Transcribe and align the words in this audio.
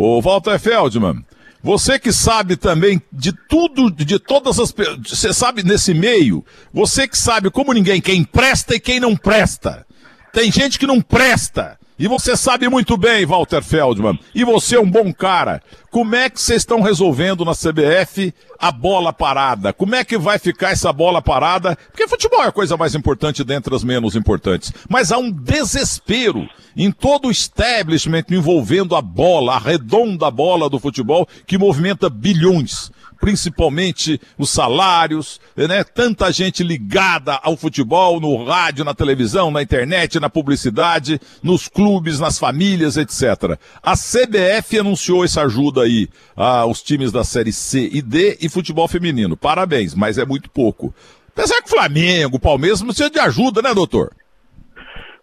Ô, 0.00 0.22
Walter 0.22 0.60
Feldman, 0.60 1.24
você 1.60 1.98
que 1.98 2.12
sabe 2.12 2.54
também 2.54 3.02
de 3.12 3.32
tudo, 3.32 3.90
de 3.90 4.16
todas 4.20 4.60
as. 4.60 4.72
Você 5.04 5.34
sabe 5.34 5.64
nesse 5.64 5.92
meio, 5.92 6.46
você 6.72 7.08
que 7.08 7.18
sabe 7.18 7.50
como 7.50 7.72
ninguém 7.72 8.00
quem 8.00 8.22
presta 8.22 8.76
e 8.76 8.80
quem 8.80 9.00
não 9.00 9.16
presta. 9.16 9.84
Tem 10.32 10.52
gente 10.52 10.78
que 10.78 10.86
não 10.86 11.00
presta. 11.00 11.76
E 11.98 12.06
você 12.06 12.36
sabe 12.36 12.68
muito 12.68 12.96
bem, 12.96 13.26
Walter 13.26 13.60
Feldman, 13.60 14.16
e 14.32 14.44
você 14.44 14.76
é 14.76 14.80
um 14.80 14.88
bom 14.88 15.12
cara. 15.12 15.60
Como 15.90 16.14
é 16.14 16.30
que 16.30 16.40
vocês 16.40 16.62
estão 16.62 16.80
resolvendo 16.80 17.44
na 17.44 17.56
CBF 17.56 18.32
a 18.56 18.70
bola 18.70 19.12
parada? 19.12 19.72
Como 19.72 19.96
é 19.96 20.04
que 20.04 20.16
vai 20.16 20.38
ficar 20.38 20.70
essa 20.70 20.92
bola 20.92 21.20
parada? 21.20 21.76
Porque 21.90 22.06
futebol 22.06 22.44
é 22.44 22.46
a 22.46 22.52
coisa 22.52 22.76
mais 22.76 22.94
importante 22.94 23.42
dentre 23.42 23.74
as 23.74 23.82
menos 23.82 24.14
importantes. 24.14 24.72
Mas 24.88 25.10
há 25.10 25.18
um 25.18 25.28
desespero 25.28 26.48
em 26.76 26.92
todo 26.92 27.26
o 27.26 27.32
establishment 27.32 28.26
envolvendo 28.30 28.94
a 28.94 29.02
bola, 29.02 29.56
a 29.56 29.58
redonda 29.58 30.30
bola 30.30 30.70
do 30.70 30.78
futebol, 30.78 31.26
que 31.48 31.58
movimenta 31.58 32.08
bilhões 32.08 32.92
principalmente 33.20 34.20
os 34.38 34.50
salários, 34.50 35.40
né? 35.56 35.84
Tanta 35.84 36.32
gente 36.32 36.62
ligada 36.62 37.38
ao 37.42 37.56
futebol, 37.56 38.20
no 38.20 38.44
rádio, 38.44 38.84
na 38.84 38.94
televisão, 38.94 39.50
na 39.50 39.62
internet, 39.62 40.20
na 40.20 40.30
publicidade, 40.30 41.20
nos 41.42 41.68
clubes, 41.68 42.20
nas 42.20 42.38
famílias, 42.38 42.96
etc. 42.96 43.58
A 43.82 43.94
CBF 43.94 44.78
anunciou 44.78 45.24
essa 45.24 45.42
ajuda 45.42 45.82
aí 45.82 46.08
aos 46.36 46.82
times 46.82 47.12
da 47.12 47.24
Série 47.24 47.52
C 47.52 47.88
e 47.92 48.00
D 48.00 48.38
e 48.40 48.48
futebol 48.48 48.88
feminino. 48.88 49.36
Parabéns, 49.36 49.94
mas 49.94 50.18
é 50.18 50.24
muito 50.24 50.50
pouco. 50.50 50.94
Apesar 51.32 51.56
que 51.62 51.68
o 51.68 51.76
Flamengo, 51.76 52.36
o 52.36 52.40
Palmeiras 52.40 52.82
precisa 52.82 53.10
de 53.10 53.20
ajuda, 53.20 53.62
né, 53.62 53.72
doutor? 53.72 54.10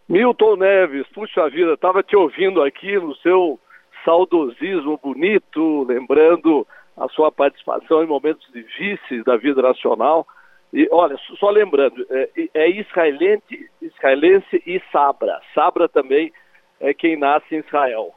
Milton 0.07 0.55
Neves, 0.57 1.05
puxa 1.13 1.49
vida, 1.49 1.73
estava 1.73 2.03
te 2.03 2.15
ouvindo 2.15 2.61
aqui 2.61 2.97
no 2.99 3.15
seu 3.17 3.59
saudosismo 4.05 4.99
bonito, 5.03 5.83
lembrando 5.83 6.65
a 6.97 7.07
sua 7.09 7.31
participação 7.31 8.03
em 8.03 8.07
momentos 8.07 8.47
difíceis 8.53 9.23
da 9.23 9.35
vida 9.37 9.61
nacional. 9.61 10.25
E 10.73 10.87
olha, 10.91 11.17
só 11.39 11.49
lembrando, 11.49 12.05
é, 12.09 12.29
é 12.53 12.69
israelense, 12.69 13.69
israelense 13.81 14.63
e 14.65 14.81
Sabra. 14.91 15.39
Sabra 15.53 15.87
também 15.87 16.31
é 16.79 16.93
quem 16.93 17.17
nasce 17.17 17.55
em 17.55 17.59
Israel. 17.59 18.13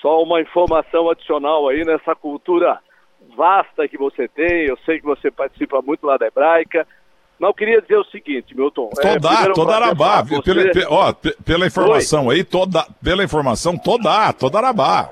Só 0.00 0.22
uma 0.22 0.40
informação 0.40 1.08
adicional 1.08 1.68
aí 1.68 1.84
nessa 1.84 2.14
cultura 2.14 2.80
vasta 3.36 3.88
que 3.88 3.96
você 3.96 4.28
tem. 4.28 4.66
Eu 4.66 4.76
sei 4.84 5.00
que 5.00 5.06
você 5.06 5.30
participa 5.30 5.80
muito 5.82 6.06
lá 6.06 6.16
da 6.16 6.26
hebraica. 6.26 6.86
Mas 7.38 7.48
eu 7.48 7.54
queria 7.54 7.82
dizer 7.82 7.96
o 7.96 8.04
seguinte, 8.04 8.56
Milton. 8.56 8.88
Toda, 8.90 9.32
é, 9.32 9.52
toda 9.52 9.76
Arabá. 9.76 10.22
Você... 10.22 10.42
Pela, 10.42 10.90
ó, 10.90 11.12
pela 11.44 11.66
informação 11.66 12.26
Oi? 12.26 12.36
aí, 12.36 12.44
toda, 12.44 12.86
pela 13.02 13.22
informação, 13.22 13.76
toda, 13.76 14.32
toda 14.32 14.58
Arabá. 14.58 15.10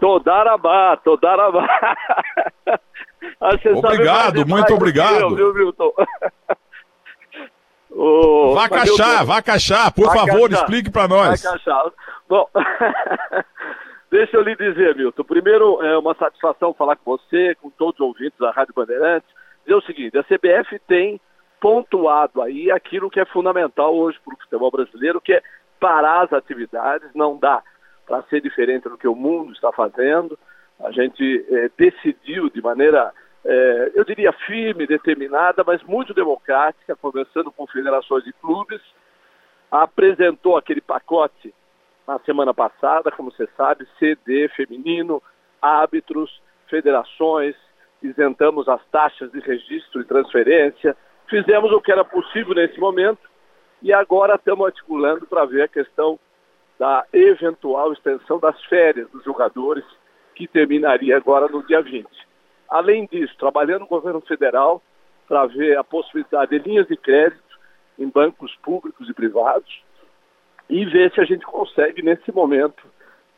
Todarabá, 0.00 0.96
Todarabá. 0.96 1.66
obrigado, 3.76 4.46
muito 4.46 4.74
obrigado. 4.74 5.34
Viu, 5.34 5.54
Milton? 5.54 5.92
oh, 7.90 8.54
vá 8.54 8.68
caixar, 8.68 9.26
vá 9.26 9.42
caixar, 9.42 9.92
por 9.92 10.12
favor, 10.12 10.50
explique 10.52 10.90
para 10.90 11.08
nós. 11.08 11.42
Vá 11.42 11.50
caixar. 11.50 11.84
Bom, 12.28 12.48
deixa 14.10 14.36
eu 14.36 14.42
lhe 14.42 14.54
dizer, 14.56 14.94
Milton. 14.96 15.24
Primeiro, 15.24 15.82
é 15.82 15.98
uma 15.98 16.14
satisfação 16.14 16.74
falar 16.74 16.96
com 16.96 17.16
você, 17.16 17.54
com 17.56 17.70
todos 17.70 18.00
os 18.00 18.06
ouvintes 18.06 18.38
da 18.38 18.50
Rádio 18.50 18.74
Bandeirantes. 18.74 19.28
Dizer 19.62 19.74
o 19.74 19.82
seguinte, 19.82 20.18
a 20.18 20.24
CBF 20.24 20.78
tem 20.86 21.20
pontuado 21.60 22.40
aí 22.40 22.70
aquilo 22.70 23.10
que 23.10 23.20
é 23.20 23.24
fundamental 23.26 23.94
hoje 23.94 24.18
para 24.24 24.34
o 24.34 24.38
futebol 24.38 24.70
brasileiro, 24.70 25.20
que 25.20 25.32
é 25.32 25.42
parar 25.80 26.24
as 26.24 26.32
atividades, 26.32 27.08
não 27.14 27.36
dá 27.36 27.62
para 28.08 28.22
ser 28.22 28.40
diferente 28.40 28.88
do 28.88 28.96
que 28.96 29.06
o 29.06 29.14
mundo 29.14 29.52
está 29.52 29.70
fazendo. 29.70 30.38
A 30.80 30.90
gente 30.90 31.44
é, 31.50 31.70
decidiu 31.76 32.48
de 32.48 32.62
maneira, 32.62 33.12
é, 33.44 33.92
eu 33.94 34.02
diria, 34.04 34.32
firme, 34.32 34.86
determinada, 34.86 35.62
mas 35.64 35.82
muito 35.82 36.14
democrática, 36.14 36.96
conversando 36.96 37.52
com 37.52 37.66
federações 37.66 38.24
de 38.24 38.32
clubes, 38.32 38.80
apresentou 39.70 40.56
aquele 40.56 40.80
pacote 40.80 41.54
na 42.06 42.18
semana 42.20 42.54
passada, 42.54 43.12
como 43.12 43.30
você 43.30 43.46
sabe, 43.54 43.86
CD 43.98 44.48
feminino, 44.56 45.22
árbitros, 45.60 46.40
federações, 46.66 47.54
isentamos 48.02 48.66
as 48.68 48.80
taxas 48.86 49.30
de 49.30 49.40
registro 49.40 50.00
e 50.00 50.04
transferência, 50.04 50.96
fizemos 51.28 51.70
o 51.72 51.80
que 51.82 51.92
era 51.92 52.04
possível 52.04 52.54
nesse 52.54 52.80
momento 52.80 53.28
e 53.82 53.92
agora 53.92 54.36
estamos 54.36 54.66
articulando 54.66 55.26
para 55.26 55.44
ver 55.44 55.62
a 55.62 55.68
questão 55.68 56.18
da 56.78 57.04
eventual 57.12 57.92
extensão 57.92 58.38
das 58.38 58.62
férias 58.64 59.10
dos 59.10 59.24
jogadores, 59.24 59.84
que 60.34 60.46
terminaria 60.46 61.16
agora 61.16 61.48
no 61.48 61.66
dia 61.66 61.82
20. 61.82 62.06
Além 62.68 63.06
disso, 63.06 63.34
trabalhando 63.38 63.80
no 63.80 63.86
governo 63.86 64.20
federal 64.20 64.80
para 65.26 65.46
ver 65.46 65.76
a 65.76 65.84
possibilidade 65.84 66.50
de 66.50 66.68
linhas 66.68 66.86
de 66.86 66.96
crédito 66.96 67.42
em 67.98 68.08
bancos 68.08 68.54
públicos 68.62 69.08
e 69.08 69.14
privados 69.14 69.82
e 70.70 70.84
ver 70.84 71.12
se 71.12 71.20
a 71.20 71.24
gente 71.24 71.44
consegue, 71.44 72.02
nesse 72.02 72.30
momento, 72.30 72.82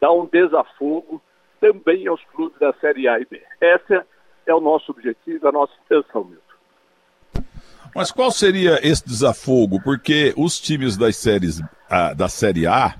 dar 0.00 0.12
um 0.12 0.26
desafogo 0.26 1.22
também 1.60 2.06
aos 2.06 2.22
clubes 2.34 2.58
da 2.58 2.72
Série 2.74 3.08
A 3.08 3.18
e 3.18 3.24
B. 3.24 3.40
Esse 3.60 4.02
é 4.46 4.54
o 4.54 4.60
nosso 4.60 4.92
objetivo, 4.92 5.48
a 5.48 5.52
nossa 5.52 5.72
intenção, 5.84 6.24
Milton. 6.24 7.46
Mas 7.94 8.12
qual 8.12 8.30
seria 8.30 8.78
esse 8.86 9.04
desafogo? 9.04 9.80
Porque 9.82 10.32
os 10.36 10.60
times 10.60 10.96
das 10.96 11.16
séries, 11.16 11.60
a, 11.88 12.14
da 12.14 12.28
Série 12.28 12.66
A 12.66 12.94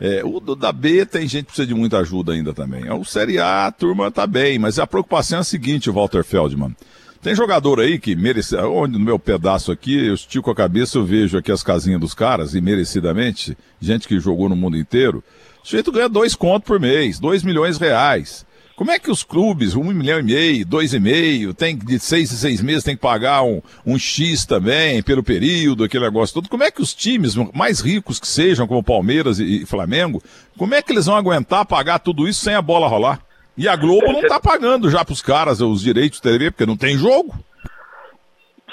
é, 0.00 0.22
o 0.24 0.40
da 0.40 0.72
B 0.72 1.06
tem 1.06 1.26
gente 1.28 1.44
que 1.44 1.52
precisa 1.52 1.66
de 1.66 1.74
muita 1.74 1.98
ajuda 1.98 2.32
ainda 2.32 2.52
também. 2.52 2.90
O 2.90 3.04
Série 3.04 3.38
A, 3.38 3.66
a 3.66 3.72
turma 3.72 4.10
tá 4.10 4.26
bem, 4.26 4.58
mas 4.58 4.78
a 4.78 4.86
preocupação 4.86 5.38
é 5.38 5.40
a 5.40 5.44
seguinte, 5.44 5.90
Walter 5.90 6.24
Feldman. 6.24 6.74
Tem 7.22 7.34
jogador 7.34 7.80
aí 7.80 7.98
que 7.98 8.14
merece, 8.14 8.54
onde 8.56 8.98
no 8.98 9.04
meu 9.04 9.18
pedaço 9.18 9.72
aqui, 9.72 10.08
eu 10.08 10.14
estico 10.14 10.50
a 10.50 10.54
cabeça, 10.54 10.98
eu 10.98 11.06
vejo 11.06 11.38
aqui 11.38 11.50
as 11.50 11.62
casinhas 11.62 11.98
dos 11.98 12.12
caras, 12.12 12.54
e 12.54 12.60
merecidamente, 12.60 13.56
gente 13.80 14.06
que 14.06 14.20
jogou 14.20 14.46
no 14.48 14.54
mundo 14.54 14.76
inteiro, 14.76 15.24
o 15.62 15.66
sujeito 15.66 15.90
ganha 15.90 16.06
dois 16.06 16.34
contos 16.34 16.66
por 16.66 16.78
mês, 16.78 17.18
dois 17.18 17.42
milhões 17.42 17.78
de 17.78 17.84
reais. 17.86 18.44
Como 18.76 18.90
é 18.90 18.98
que 18.98 19.08
os 19.08 19.22
clubes, 19.22 19.76
um 19.76 19.84
milhão 19.84 20.18
e 20.18 20.22
meio, 20.22 20.66
dois 20.66 20.92
e 20.92 20.98
meio, 20.98 21.54
tem 21.54 21.78
de 21.78 21.96
seis 22.00 22.32
em 22.32 22.36
seis 22.36 22.60
meses 22.60 22.82
tem 22.82 22.96
que 22.96 23.02
pagar 23.02 23.44
um, 23.44 23.62
um 23.86 23.96
X 23.96 24.44
também 24.44 25.00
pelo 25.00 25.22
período, 25.22 25.84
aquele 25.84 26.04
negócio 26.04 26.34
todo. 26.34 26.48
Como 26.48 26.64
é 26.64 26.72
que 26.72 26.82
os 26.82 26.92
times 26.92 27.36
mais 27.54 27.80
ricos 27.80 28.18
que 28.18 28.26
sejam, 28.26 28.66
como 28.66 28.82
Palmeiras 28.82 29.38
e, 29.38 29.62
e 29.62 29.66
Flamengo, 29.66 30.20
como 30.58 30.74
é 30.74 30.82
que 30.82 30.92
eles 30.92 31.06
vão 31.06 31.16
aguentar 31.16 31.64
pagar 31.64 32.00
tudo 32.00 32.26
isso 32.26 32.40
sem 32.40 32.54
a 32.54 32.62
bola 32.62 32.88
rolar? 32.88 33.20
E 33.56 33.68
a 33.68 33.76
Globo 33.76 34.12
não 34.12 34.20
está 34.20 34.40
pagando 34.40 34.90
já 34.90 35.04
para 35.04 35.12
os 35.12 35.22
caras 35.22 35.60
os 35.60 35.80
direitos 35.80 36.20
de 36.20 36.28
TV, 36.28 36.50
porque 36.50 36.66
não 36.66 36.76
tem 36.76 36.96
jogo. 36.96 37.32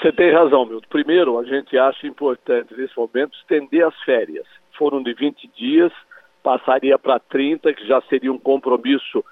Você 0.00 0.10
tem 0.10 0.32
razão, 0.32 0.66
Milton. 0.66 0.88
Primeiro, 0.90 1.38
a 1.38 1.44
gente 1.44 1.78
acha 1.78 2.08
importante, 2.08 2.74
nesse 2.76 2.96
momento, 2.96 3.36
estender 3.36 3.86
as 3.86 3.94
férias. 4.02 4.44
Foram 4.76 5.00
de 5.00 5.14
20 5.14 5.48
dias, 5.56 5.92
passaria 6.42 6.98
para 6.98 7.20
30, 7.20 7.72
que 7.72 7.86
já 7.86 8.02
seria 8.10 8.32
um 8.32 8.38
compromisso 8.38 9.24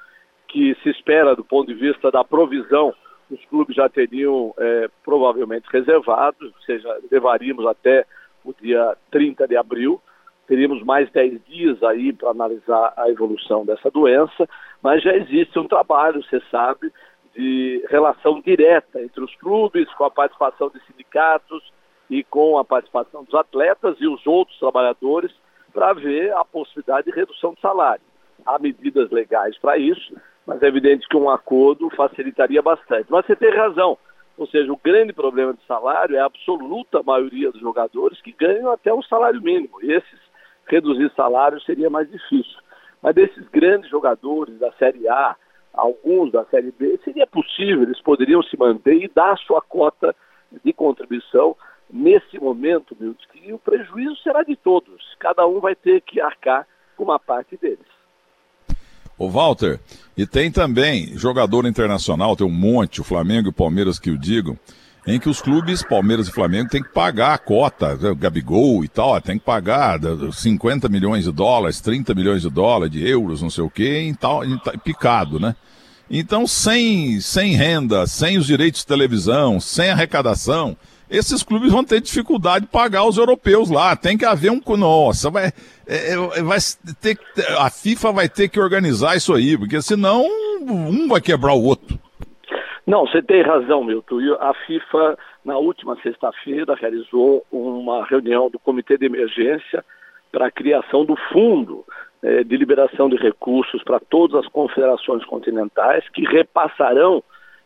que 0.50 0.77
se 0.83 0.91
espera 0.91 1.37
do 1.37 1.44
ponto 1.44 1.69
de 1.69 1.75
vista 1.75 2.11
da 2.11 2.25
provisão, 2.25 2.93
os 3.31 3.44
clubes 3.47 3.77
já 3.77 3.88
teriam 3.88 4.53
é, 4.59 4.88
provavelmente 5.05 5.69
reservado, 5.71 6.47
ou 6.47 6.62
seja, 6.66 6.99
levaríamos 7.11 7.65
até 7.66 8.05
o 8.44 8.53
dia 8.53 8.97
30 9.11 9.47
de 9.47 9.56
abril, 9.56 10.00
teríamos 10.49 10.83
mais 10.83 11.09
10 11.12 11.44
dias 11.44 11.83
aí 11.84 12.12
para 12.12 12.31
analisar 12.31 12.93
a 12.97 13.09
evolução 13.09 13.65
dessa 13.65 13.91
doença, 13.91 14.49
mas 14.83 15.03
já 15.03 15.15
existe 15.15 15.56
um 15.59 15.69
trabalho, 15.69 16.22
você 16.25 16.43
sabe, 16.50 16.93
de 17.37 17.84
relação 17.88 18.41
direta 18.41 19.00
entre 19.00 19.22
os 19.22 19.34
clubes, 19.37 19.88
com 19.94 20.05
a 20.05 20.11
participação 20.11 20.69
de 20.71 20.84
sindicatos 20.87 21.72
e 22.09 22.25
com 22.25 22.59
a 22.59 22.65
participação 22.65 23.22
dos 23.22 23.34
atletas 23.34 23.97
e 24.00 24.09
os 24.09 24.27
outros 24.27 24.59
trabalhadores, 24.59 25.31
para 25.72 25.93
ver 25.93 26.32
a 26.32 26.44
possibilidade 26.44 27.09
de 27.09 27.17
redução 27.17 27.55
de 27.55 27.61
salário. 27.61 28.03
Há 28.44 28.59
medidas 28.59 29.09
legais 29.11 29.56
para 29.59 29.78
isso, 29.78 30.12
mas 30.50 30.61
é 30.64 30.67
evidente 30.67 31.06
que 31.08 31.17
um 31.17 31.31
acordo 31.31 31.88
facilitaria 31.91 32.61
bastante. 32.61 33.06
Mas 33.08 33.25
você 33.25 33.37
tem 33.37 33.50
razão, 33.50 33.97
ou 34.37 34.49
seja, 34.49 34.73
o 34.73 34.81
grande 34.82 35.12
problema 35.12 35.55
de 35.55 35.64
salário 35.64 36.17
é 36.17 36.19
a 36.19 36.25
absoluta 36.25 37.05
maioria 37.05 37.52
dos 37.52 37.61
jogadores 37.61 38.20
que 38.20 38.32
ganham 38.32 38.69
até 38.73 38.93
o 38.93 39.00
salário 39.05 39.41
mínimo. 39.41 39.79
Esses 39.81 40.19
reduzir 40.67 41.08
salário 41.14 41.61
seria 41.61 41.88
mais 41.88 42.11
difícil. 42.11 42.58
Mas 43.00 43.14
desses 43.14 43.47
grandes 43.50 43.88
jogadores 43.88 44.58
da 44.58 44.73
Série 44.73 45.08
A, 45.08 45.37
alguns 45.73 46.32
da 46.32 46.44
Série 46.47 46.73
B, 46.73 46.99
seria 47.05 47.29
possível, 47.29 47.85
eles 47.85 48.00
poderiam 48.02 48.43
se 48.43 48.58
manter 48.58 49.00
e 49.00 49.06
dar 49.06 49.35
a 49.35 49.37
sua 49.37 49.61
cota 49.62 50.17
de 50.64 50.73
contribuição 50.73 51.56
nesse 51.88 52.41
momento, 52.41 52.97
meu, 52.99 53.14
que 53.14 53.52
o 53.52 53.58
prejuízo 53.58 54.17
será 54.17 54.43
de 54.43 54.56
todos. 54.56 55.14
Cada 55.20 55.47
um 55.47 55.61
vai 55.61 55.76
ter 55.76 56.00
que 56.00 56.20
arcar 56.20 56.67
com 56.97 57.05
uma 57.05 57.20
parte 57.20 57.56
deles. 57.56 58.00
O 59.20 59.28
Walter, 59.28 59.78
e 60.17 60.26
tem 60.26 60.50
também 60.50 61.12
jogador 61.14 61.67
internacional, 61.67 62.34
tem 62.34 62.46
um 62.46 62.50
monte, 62.50 63.02
o 63.02 63.05
Flamengo 63.05 63.49
e 63.49 63.50
o 63.50 63.52
Palmeiras 63.52 63.99
que 63.99 64.11
o 64.11 64.17
digam. 64.17 64.58
em 65.06 65.20
que 65.20 65.28
os 65.28 65.43
clubes, 65.43 65.82
Palmeiras 65.82 66.26
e 66.26 66.32
Flamengo, 66.32 66.70
têm 66.70 66.82
que 66.82 66.88
pagar 66.88 67.34
a 67.34 67.38
cota, 67.38 67.96
né, 67.96 68.14
Gabigol 68.14 68.82
e 68.82 68.88
tal, 68.88 69.20
tem 69.20 69.38
que 69.38 69.44
pagar 69.44 69.99
50 70.32 70.88
milhões 70.88 71.25
de 71.25 71.32
dólares, 71.32 71.82
30 71.82 72.14
milhões 72.14 72.40
de 72.40 72.49
dólares, 72.49 72.90
de 72.90 73.06
euros, 73.06 73.43
não 73.43 73.50
sei 73.50 73.62
o 73.62 73.69
quê, 73.69 74.00
em 74.00 74.14
tal, 74.14 74.43
em, 74.43 74.58
picado, 74.82 75.38
né? 75.38 75.55
Então, 76.11 76.46
sem, 76.46 77.20
sem 77.20 77.52
renda, 77.52 78.06
sem 78.06 78.38
os 78.38 78.46
direitos 78.46 78.81
de 78.81 78.87
televisão, 78.87 79.61
sem 79.61 79.90
arrecadação, 79.90 80.75
esses 81.11 81.43
clubes 81.43 81.73
vão 81.73 81.85
ter 81.85 82.01
dificuldade 82.01 82.67
de 82.67 82.71
pagar 82.71 83.05
os 83.05 83.19
europeus 83.19 83.71
lá. 83.71 83.97
Tem 83.97 84.17
que 84.17 84.25
haver 84.25 84.51
um. 84.51 84.61
Nossa, 84.79 85.29
vai, 85.29 85.47
é, 85.87 86.12
é 86.12 86.43
vai 86.43 86.59
ter, 87.01 87.19
a 87.59 87.69
FIFA 87.69 88.12
vai 88.12 88.29
ter 88.29 88.49
que 88.49 88.61
organizar 88.61 89.17
isso 89.17 89.35
aí, 89.35 89.59
porque 89.59 89.83
senão 89.83 90.25
um 90.61 91.09
vai 91.09 91.21
quebrar 91.21 91.55
o 91.55 91.65
outro. 91.65 91.99
Não, 92.87 93.07
você 93.07 93.21
tem 93.21 93.43
razão, 93.43 93.85
Milton. 93.85 94.19
A 94.41 94.55
FIFA, 94.67 95.19
na 95.45 95.59
última 95.59 95.97
sexta-feira, 96.03 96.75
realizou 96.75 97.45
uma 97.51 98.05
reunião 98.05 98.49
do 98.49 98.59
Comitê 98.59 98.97
de 98.97 99.07
Emergência 99.07 99.85
para 100.33 100.47
a 100.47 100.51
criação 100.51 101.05
do 101.05 101.17
Fundo 101.33 101.85
eh, 102.23 102.45
de 102.45 102.57
Liberação 102.57 103.09
de 103.09 103.17
Recursos 103.17 103.83
para 103.83 103.99
todas 103.99 104.45
as 104.45 104.51
confederações 104.53 105.25
continentais, 105.25 106.09
que 106.11 106.23
repassarão 106.23 107.23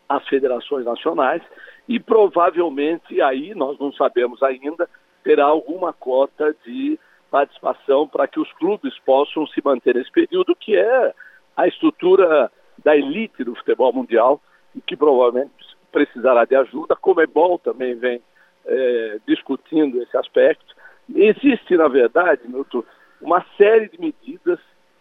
às 0.09 0.27
federações 0.29 0.85
nacionais 0.85 1.43
e 1.89 2.01
provavelmente 2.01 3.21
aí, 3.21 3.55
nós 3.55 3.79
não 3.79 3.93
sabemos 3.93 4.43
ainda, 4.43 4.89
terá 5.23 5.45
alguma 5.45 5.93
cota 5.93 6.55
de 6.65 6.99
participação 7.31 8.07
para 8.07 8.27
que 8.27 8.39
os 8.39 8.51
clubes 8.55 8.99
possam 9.01 9.47
se 9.49 9.61
manter 9.65 9.95
nesse 9.95 10.11
período, 10.11 10.55
que 10.55 10.77
é 10.77 11.15
a 11.57 11.67
estrutura 11.67 12.51
da 12.83 12.97
elite 12.97 13.45
do 13.45 13.55
futebol 13.55 13.93
mundial 13.93 14.41
e 14.75 14.81
que 14.81 14.97
provavelmente 14.97 15.53
precisará 15.93 16.45
de 16.45 16.57
ajuda. 16.57 16.97
Como 16.97 17.21
é 17.21 17.27
bom 17.27 17.59
também 17.59 17.95
vem 17.95 18.21
é, 18.67 19.19
discutindo 19.27 20.03
esse 20.03 20.17
aspecto. 20.17 20.75
Existe, 21.15 21.77
na 21.77 21.89
verdade, 21.89 22.43
Milton, 22.47 22.83
uma 23.21 23.45
série 23.57 23.89
de 23.89 24.01
medidas 24.01 24.59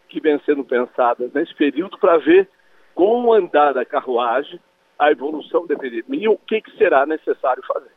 que 0.09 0.19
vêm 0.19 0.39
sendo 0.45 0.63
pensadas 0.63 1.31
nesse 1.33 1.53
período 1.55 1.97
para 1.97 2.17
ver 2.17 2.49
com 2.93 3.25
o 3.25 3.33
andar 3.33 3.73
da 3.73 3.85
carruagem, 3.85 4.59
a 4.99 5.11
evolução 5.11 5.65
da 5.67 5.73
epidemia 5.73 6.25
e 6.25 6.27
o 6.27 6.37
que, 6.37 6.61
que 6.61 6.77
será 6.77 7.05
necessário 7.05 7.63
fazer. 7.67 7.91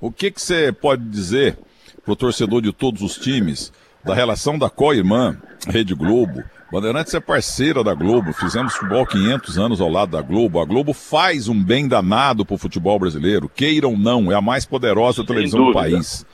O 0.00 0.10
que, 0.10 0.30
que 0.30 0.40
você 0.40 0.72
pode 0.72 1.04
dizer 1.04 1.56
para 2.04 2.12
o 2.12 2.16
torcedor 2.16 2.60
de 2.60 2.72
todos 2.72 3.02
os 3.02 3.16
times 3.16 3.72
da 4.04 4.14
relação 4.14 4.58
da 4.58 4.68
co-irmã 4.68 5.40
Rede 5.68 5.94
Globo 5.94 6.42
Bandeirantes 6.72 7.12
é 7.12 7.20
parceira 7.20 7.84
da 7.84 7.92
Globo, 7.92 8.32
fizemos 8.32 8.72
futebol 8.72 9.04
500 9.04 9.58
anos 9.58 9.78
ao 9.78 9.90
lado 9.90 10.12
da 10.12 10.22
Globo. 10.22 10.58
A 10.58 10.64
Globo 10.64 10.94
faz 10.94 11.46
um 11.46 11.62
bem 11.62 11.86
danado 11.86 12.46
pro 12.46 12.56
futebol 12.56 12.98
brasileiro, 12.98 13.46
queira 13.46 13.86
ou 13.86 13.94
não, 13.94 14.32
é 14.32 14.34
a 14.34 14.40
mais 14.40 14.64
poderosa 14.64 15.22
televisão 15.22 15.66
do 15.66 15.72
país. 15.74 16.24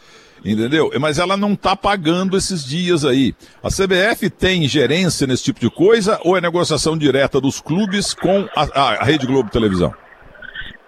Entendeu? 0.44 0.90
Mas 1.00 1.18
ela 1.18 1.36
não 1.36 1.52
está 1.52 1.74
pagando 1.74 2.36
esses 2.36 2.64
dias 2.64 3.04
aí. 3.04 3.34
A 3.62 3.68
CBF 3.68 4.30
tem 4.30 4.68
gerência 4.68 5.26
nesse 5.26 5.44
tipo 5.44 5.60
de 5.60 5.70
coisa 5.70 6.20
ou 6.24 6.36
é 6.36 6.40
negociação 6.40 6.96
direta 6.96 7.40
dos 7.40 7.60
clubes 7.60 8.14
com 8.14 8.48
a, 8.56 8.80
a 8.80 9.04
Rede 9.04 9.26
Globo 9.26 9.50
Televisão? 9.50 9.92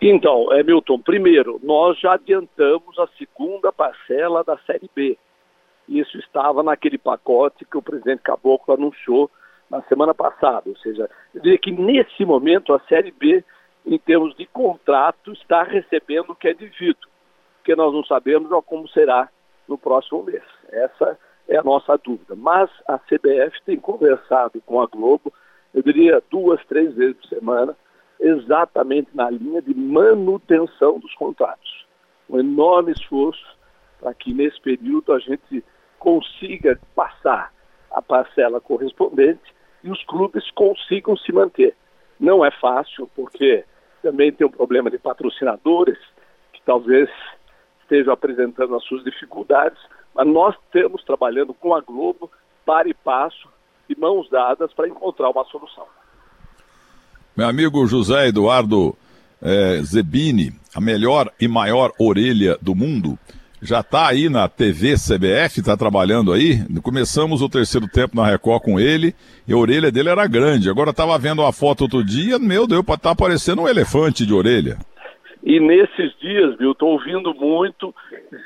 Então, 0.00 0.50
é, 0.52 0.62
Milton, 0.62 0.98
primeiro, 0.98 1.60
nós 1.62 1.98
já 1.98 2.14
adiantamos 2.14 2.98
a 2.98 3.06
segunda 3.18 3.70
parcela 3.70 4.42
da 4.42 4.56
Série 4.66 4.90
B. 4.94 5.18
Isso 5.86 6.16
estava 6.18 6.62
naquele 6.62 6.96
pacote 6.96 7.66
que 7.66 7.76
o 7.76 7.82
presidente 7.82 8.22
Caboclo 8.22 8.72
anunciou 8.72 9.30
na 9.68 9.82
semana 9.82 10.14
passada. 10.14 10.70
Ou 10.70 10.76
seja, 10.78 11.10
eu 11.34 11.42
diria 11.42 11.58
que 11.58 11.70
nesse 11.70 12.24
momento 12.24 12.72
a 12.72 12.80
Série 12.88 13.10
B, 13.10 13.44
em 13.84 13.98
termos 13.98 14.34
de 14.36 14.46
contrato, 14.46 15.32
está 15.32 15.64
recebendo 15.64 16.30
o 16.30 16.34
que 16.34 16.48
é 16.48 16.54
devido, 16.54 17.08
porque 17.56 17.74
nós 17.74 17.92
não 17.92 18.04
sabemos 18.04 18.48
como 18.64 18.88
será 18.88 19.28
no 19.70 19.78
próximo 19.78 20.24
mês. 20.24 20.42
Essa 20.70 21.16
é 21.48 21.56
a 21.56 21.62
nossa 21.62 21.96
dúvida. 21.96 22.34
Mas 22.36 22.68
a 22.86 22.98
CBF 22.98 23.62
tem 23.64 23.78
conversado 23.78 24.60
com 24.66 24.82
a 24.82 24.86
Globo, 24.86 25.32
eu 25.72 25.82
diria 25.82 26.22
duas, 26.30 26.62
três 26.66 26.92
vezes 26.94 27.16
por 27.16 27.28
semana, 27.28 27.76
exatamente 28.18 29.08
na 29.14 29.30
linha 29.30 29.62
de 29.62 29.72
manutenção 29.72 30.98
dos 30.98 31.14
contratos. 31.14 31.86
Um 32.28 32.38
enorme 32.38 32.92
esforço 32.92 33.58
para 34.00 34.12
que 34.12 34.34
nesse 34.34 34.60
período 34.60 35.12
a 35.12 35.18
gente 35.18 35.64
consiga 35.98 36.78
passar 36.94 37.52
a 37.90 38.02
parcela 38.02 38.60
correspondente 38.60 39.54
e 39.84 39.90
os 39.90 40.02
clubes 40.04 40.50
consigam 40.52 41.16
se 41.16 41.32
manter. 41.32 41.74
Não 42.18 42.44
é 42.44 42.50
fácil, 42.50 43.08
porque 43.14 43.64
também 44.02 44.32
tem 44.32 44.46
um 44.46 44.50
problema 44.50 44.90
de 44.90 44.98
patrocinadores, 44.98 45.98
que 46.52 46.60
talvez 46.62 47.08
estejam 47.90 48.12
apresentando 48.12 48.76
as 48.76 48.84
suas 48.84 49.02
dificuldades, 49.02 49.78
mas 50.14 50.26
nós 50.26 50.54
estamos 50.64 51.02
trabalhando 51.02 51.52
com 51.52 51.74
a 51.74 51.80
Globo, 51.80 52.30
para 52.64 52.88
e 52.88 52.94
passo, 52.94 53.48
e 53.88 53.98
mãos 53.98 54.30
dadas 54.30 54.72
para 54.72 54.88
encontrar 54.88 55.30
uma 55.30 55.44
solução. 55.46 55.84
Meu 57.36 57.48
amigo 57.48 57.84
José 57.86 58.28
Eduardo 58.28 58.96
é, 59.42 59.80
Zebini, 59.82 60.52
a 60.74 60.80
melhor 60.80 61.32
e 61.40 61.48
maior 61.48 61.92
orelha 61.98 62.56
do 62.62 62.74
mundo, 62.74 63.18
já 63.62 63.80
está 63.80 64.06
aí 64.06 64.28
na 64.28 64.48
TV 64.48 64.94
CBF, 64.94 65.60
está 65.60 65.76
trabalhando 65.76 66.32
aí. 66.32 66.64
Começamos 66.82 67.42
o 67.42 67.48
terceiro 67.48 67.86
tempo 67.88 68.16
na 68.16 68.24
Record 68.24 68.62
com 68.62 68.80
ele 68.80 69.14
e 69.46 69.52
a 69.52 69.56
orelha 69.56 69.90
dele 69.92 70.08
era 70.08 70.26
grande. 70.26 70.70
Agora 70.70 70.90
estava 70.90 71.18
vendo 71.18 71.42
uma 71.42 71.52
foto 71.52 71.82
outro 71.82 72.02
dia, 72.02 72.38
meu 72.38 72.66
Deus, 72.66 72.82
está 72.88 73.10
aparecendo 73.10 73.62
um 73.62 73.68
elefante 73.68 74.24
de 74.24 74.32
orelha. 74.32 74.78
E 75.42 75.58
nesses 75.58 76.16
dias, 76.18 76.56
viu, 76.56 76.72
estou 76.72 76.90
ouvindo 76.90 77.34
muito, 77.34 77.94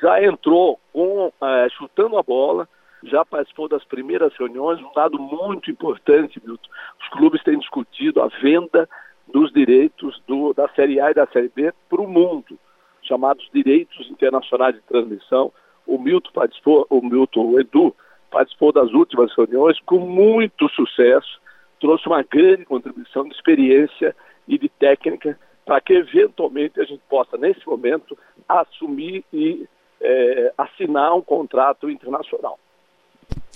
já 0.01 0.23
entrou 0.23 0.79
com, 0.93 1.33
é, 1.43 1.69
chutando 1.71 2.17
a 2.17 2.23
bola, 2.23 2.69
já 3.03 3.25
participou 3.25 3.69
das 3.69 3.85
primeiras 3.85 4.33
reuniões, 4.37 4.81
um 4.81 4.93
dado 4.95 5.19
muito 5.19 5.71
importante, 5.71 6.41
Milton. 6.45 6.71
Os 7.01 7.09
clubes 7.09 7.43
têm 7.43 7.59
discutido 7.59 8.23
a 8.23 8.29
venda 8.41 8.89
dos 9.27 9.53
direitos 9.53 10.23
do, 10.27 10.55
da 10.55 10.69
Série 10.69 11.01
A 11.01 11.11
e 11.11 11.15
da 11.15 11.27
Série 11.27 11.51
B 11.55 11.73
para 11.89 12.01
o 12.01 12.09
mundo 12.09 12.59
chamados 13.05 13.49
Direitos 13.53 14.11
Internacionais 14.11 14.75
de 14.75 14.81
Transmissão. 14.83 15.53
O 15.87 15.99
Milton 15.99 16.31
participou, 16.33 16.87
o 16.91 17.01
Milton, 17.03 17.47
o 17.47 17.61
Edu, 17.61 17.95
participou 18.31 18.73
das 18.73 18.91
últimas 18.93 19.33
reuniões 19.37 19.79
com 19.81 19.99
muito 19.99 20.69
sucesso, 20.71 21.41
trouxe 21.81 22.07
uma 22.07 22.23
grande 22.23 22.65
contribuição 22.65 23.25
de 23.25 23.35
experiência 23.35 24.17
e 24.49 24.59
de 24.59 24.69
técnica 24.69 25.39
para 25.65 25.81
que 25.81 25.95
eventualmente 25.95 26.81
a 26.81 26.85
gente 26.85 27.03
possa, 27.09 27.37
nesse 27.37 27.67
momento, 27.67 28.17
assumir 28.49 29.25
e 29.33 29.67
é, 30.01 30.53
assinar 30.59 31.15
um 31.15 31.23
contrato 31.23 31.89
internacional. 31.91 32.59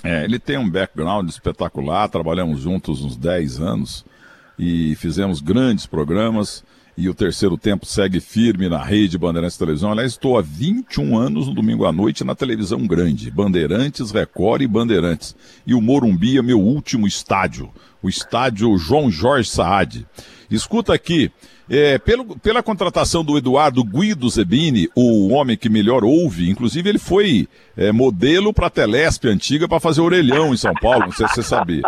É, 0.02 0.25
ele 0.25 0.38
tem 0.38 0.56
um 0.56 0.70
background 0.70 1.28
espetacular, 1.28 2.08
trabalhamos 2.08 2.60
juntos 2.60 3.05
uns 3.05 3.16
10 3.16 3.60
anos 3.60 4.05
e 4.58 4.94
fizemos 4.96 5.40
grandes 5.40 5.87
programas 5.87 6.64
e 6.99 7.09
o 7.09 7.14
terceiro 7.14 7.56
tempo 7.56 7.87
segue 7.87 8.18
firme 8.18 8.68
na 8.68 8.83
rede 8.83 9.16
Bandeirantes 9.16 9.56
Televisão. 9.56 9.92
Aliás, 9.92 10.12
estou 10.12 10.37
há 10.37 10.42
21 10.42 11.16
anos 11.16 11.47
no 11.47 11.54
domingo 11.54 11.87
à 11.87 11.92
noite 11.92 12.25
na 12.25 12.35
televisão 12.35 12.85
grande. 12.88 13.30
Bandeirantes, 13.30 14.11
Record 14.11 14.62
e 14.62 14.66
Bandeirantes. 14.66 15.37
E 15.64 15.75
o 15.75 15.80
Morumbi 15.80 16.38
é 16.38 16.42
meu 16.42 16.61
último 16.61 17.06
estádio, 17.06 17.71
o 18.02 18.09
estádio 18.09 18.76
João 18.76 19.12
Jorge 19.12 19.49
Saad. 19.49 20.04
Escuta 20.50 20.95
aqui, 20.95 21.31
é, 21.69 21.99
pelo, 21.99 22.38
pela 22.38 22.62
contratação 22.62 23.23
do 23.23 23.37
Eduardo 23.37 23.85
Guido 23.85 24.28
Zebini, 24.31 24.88
o 24.95 25.28
homem 25.28 25.57
que 25.57 25.69
melhor 25.69 26.02
ouve, 26.05 26.49
inclusive 26.49 26.88
ele 26.88 26.99
foi 26.99 27.47
é, 27.76 27.93
modelo 27.93 28.52
para 28.52 28.69
a 28.69 28.71
Telesp 28.71 29.26
antiga 29.26 29.69
para 29.69 29.78
fazer 29.78 30.00
orelhão 30.00 30.55
em 30.55 30.57
São 30.57 30.73
Paulo, 30.75 31.07
não 31.07 31.12
sei 31.12 31.28
se 31.28 31.35
você 31.35 31.43
sabia. 31.43 31.83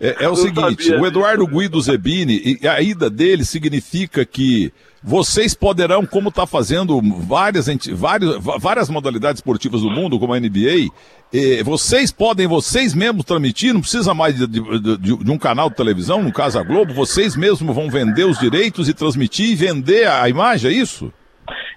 É, 0.00 0.24
é 0.24 0.28
o 0.28 0.36
seguinte, 0.36 0.92
o 0.92 1.04
Eduardo 1.04 1.46
Guido 1.46 1.80
Zebini, 1.80 2.58
a 2.66 2.80
ida 2.80 3.10
dele 3.10 3.44
significa 3.44 4.24
que 4.24 4.72
vocês 5.02 5.54
poderão, 5.54 6.04
como 6.04 6.28
está 6.28 6.46
fazendo 6.46 7.00
várias, 7.26 7.66
várias, 7.92 8.36
várias 8.58 8.90
modalidades 8.90 9.38
esportivas 9.38 9.82
do 9.82 9.90
mundo, 9.90 10.18
como 10.18 10.34
a 10.34 10.40
NBA, 10.40 10.88
eh, 11.32 11.62
vocês 11.62 12.10
podem, 12.10 12.46
vocês 12.46 12.94
mesmos 12.94 13.24
transmitir, 13.24 13.72
não 13.72 13.80
precisa 13.80 14.12
mais 14.12 14.36
de, 14.36 14.46
de, 14.46 15.24
de, 15.24 15.30
um 15.30 15.38
canal 15.38 15.68
de 15.70 15.76
televisão, 15.76 16.22
no 16.22 16.32
caso 16.32 16.58
a 16.58 16.62
Globo, 16.62 16.92
vocês 16.92 17.36
mesmos 17.36 17.74
vão 17.74 17.88
vender 17.88 18.24
os 18.24 18.38
direitos 18.38 18.88
e 18.88 18.94
transmitir 18.94 19.50
e 19.50 19.54
vender 19.54 20.08
a 20.08 20.28
imagem, 20.28 20.70
é 20.70 20.74
isso? 20.74 21.12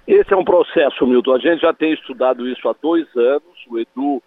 Esse 0.07 0.33
é 0.33 0.37
um 0.37 0.43
processo, 0.43 1.05
Milton. 1.05 1.35
A 1.35 1.39
gente 1.39 1.61
já 1.61 1.73
tem 1.73 1.93
estudado 1.93 2.47
isso 2.47 2.67
há 2.67 2.75
dois 2.81 3.07
anos. 3.15 3.43
O 3.69 3.79
Edu 3.79 4.21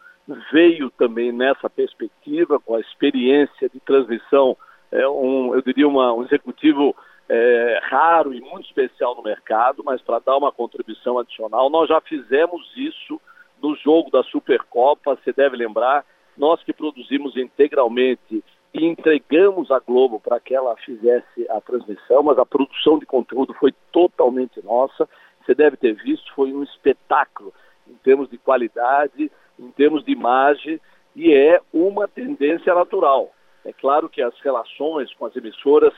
veio 0.53 0.91
também 0.91 1.33
nessa 1.33 1.69
perspectiva, 1.69 2.59
com 2.59 2.75
a 2.75 2.81
experiência 2.81 3.69
de 3.69 3.81
transmissão, 3.81 4.57
é 4.91 5.07
um, 5.09 5.55
eu 5.55 5.61
diria 5.61 5.89
uma, 5.89 6.15
um 6.15 6.23
executivo 6.23 6.95
é, 7.29 7.81
raro 7.83 8.35
e 8.35 8.41
muito 8.41 8.67
especial 8.67 9.15
no 9.15 9.23
mercado, 9.23 9.83
mas 9.85 10.01
para 10.03 10.19
dar 10.19 10.37
uma 10.37 10.53
contribuição 10.53 11.19
adicional, 11.19 11.71
nós 11.71 11.89
já 11.89 12.01
fizemos 12.01 12.71
isso 12.77 13.21
no 13.63 13.75
jogo 13.77 14.11
da 14.11 14.23
Supercopa, 14.25 15.17
você 15.17 15.33
deve 15.33 15.57
lembrar, 15.57 16.05
nós 16.37 16.63
que 16.63 16.73
produzimos 16.73 17.37
integralmente 17.37 18.45
e 18.75 18.85
entregamos 18.85 19.71
a 19.71 19.79
Globo 19.79 20.21
para 20.21 20.41
que 20.41 20.55
ela 20.55 20.77
fizesse 20.79 21.49
a 21.49 21.61
transmissão, 21.61 22.23
mas 22.25 22.39
a 22.39 22.45
produção 22.45 22.99
de 22.99 23.07
conteúdo 23.07 23.55
foi 23.55 23.73
totalmente 23.93 24.63
nossa. 24.65 25.09
você 25.45 25.55
deve 25.55 25.77
ter 25.77 25.95
visto, 25.95 26.35
foi 26.35 26.53
um 26.53 26.63
espetáculo 26.63 27.55
em 27.89 27.95
termos 27.95 28.29
de 28.29 28.37
qualidade, 28.37 29.31
em 29.59 29.71
termos 29.71 30.05
de 30.05 30.11
imagem, 30.13 30.81
e 31.15 31.33
é 31.33 31.61
uma 31.73 32.09
tendência 32.09 32.75
natural. 32.75 33.33
É 33.65 33.73
claro 33.73 34.09
que 34.09 34.21
as 34.21 34.39
relações 34.41 35.13
com 35.15 35.25
as 35.25 35.37
emissoras 35.37 35.95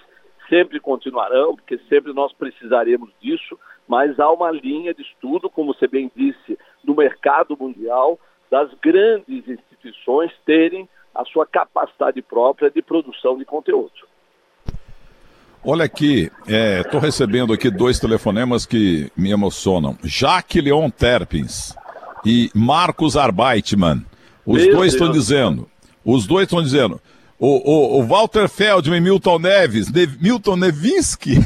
sempre 0.49 0.81
continuarão, 0.81 1.55
porque 1.55 1.79
sempre 1.89 2.13
nós 2.13 2.33
precisaremos 2.33 3.11
disso, 3.21 3.59
mas 3.87 4.19
há 4.19 4.31
uma 4.31 4.51
linha 4.51 4.93
de 4.93 5.03
estudo, 5.03 5.49
como 5.49 5.73
você 5.73 5.87
bem 5.87 6.11
disse, 6.15 6.59
no 6.85 6.95
mercado 6.95 7.57
mundial, 7.59 8.19
das 8.51 8.71
grandes 8.83 9.49
instituições 9.49 10.33
terem 10.45 10.89
a 11.15 11.25
sua 11.25 11.47
capacidade 11.47 12.21
própria 12.23 12.71
de 12.71 12.83
produção 12.83 13.39
de 13.39 13.45
conteúdo. 13.45 13.93
Olha 15.65 15.85
aqui, 15.85 16.31
estou 16.81 17.01
é, 17.01 17.03
recebendo 17.03 17.53
aqui 17.53 17.71
dois 17.71 17.99
telefonemas 17.99 18.65
que 18.65 19.11
me 19.17 19.33
emocionam. 19.33 19.99
Jaque 20.05 20.61
Leon 20.61 20.89
Terpins 20.91 21.75
e 22.25 22.51
Marcos 22.55 23.17
Arbeitman. 23.17 24.05
Os 24.45 24.63
Meu 24.63 24.77
dois 24.77 24.93
estão 24.93 25.11
dizendo, 25.11 25.69
os 26.05 26.25
dois 26.25 26.45
estão 26.45 26.63
dizendo, 26.63 27.01
o, 27.39 27.49
o, 27.49 28.01
o, 28.01 28.07
Walter 28.07 28.49
Feldman 28.49 28.99
e 28.99 29.01
Milton 29.01 29.39
Neves, 29.39 29.91
ne, 29.91 30.07
Milton 30.21 30.57
Nevinsky, 30.57 31.45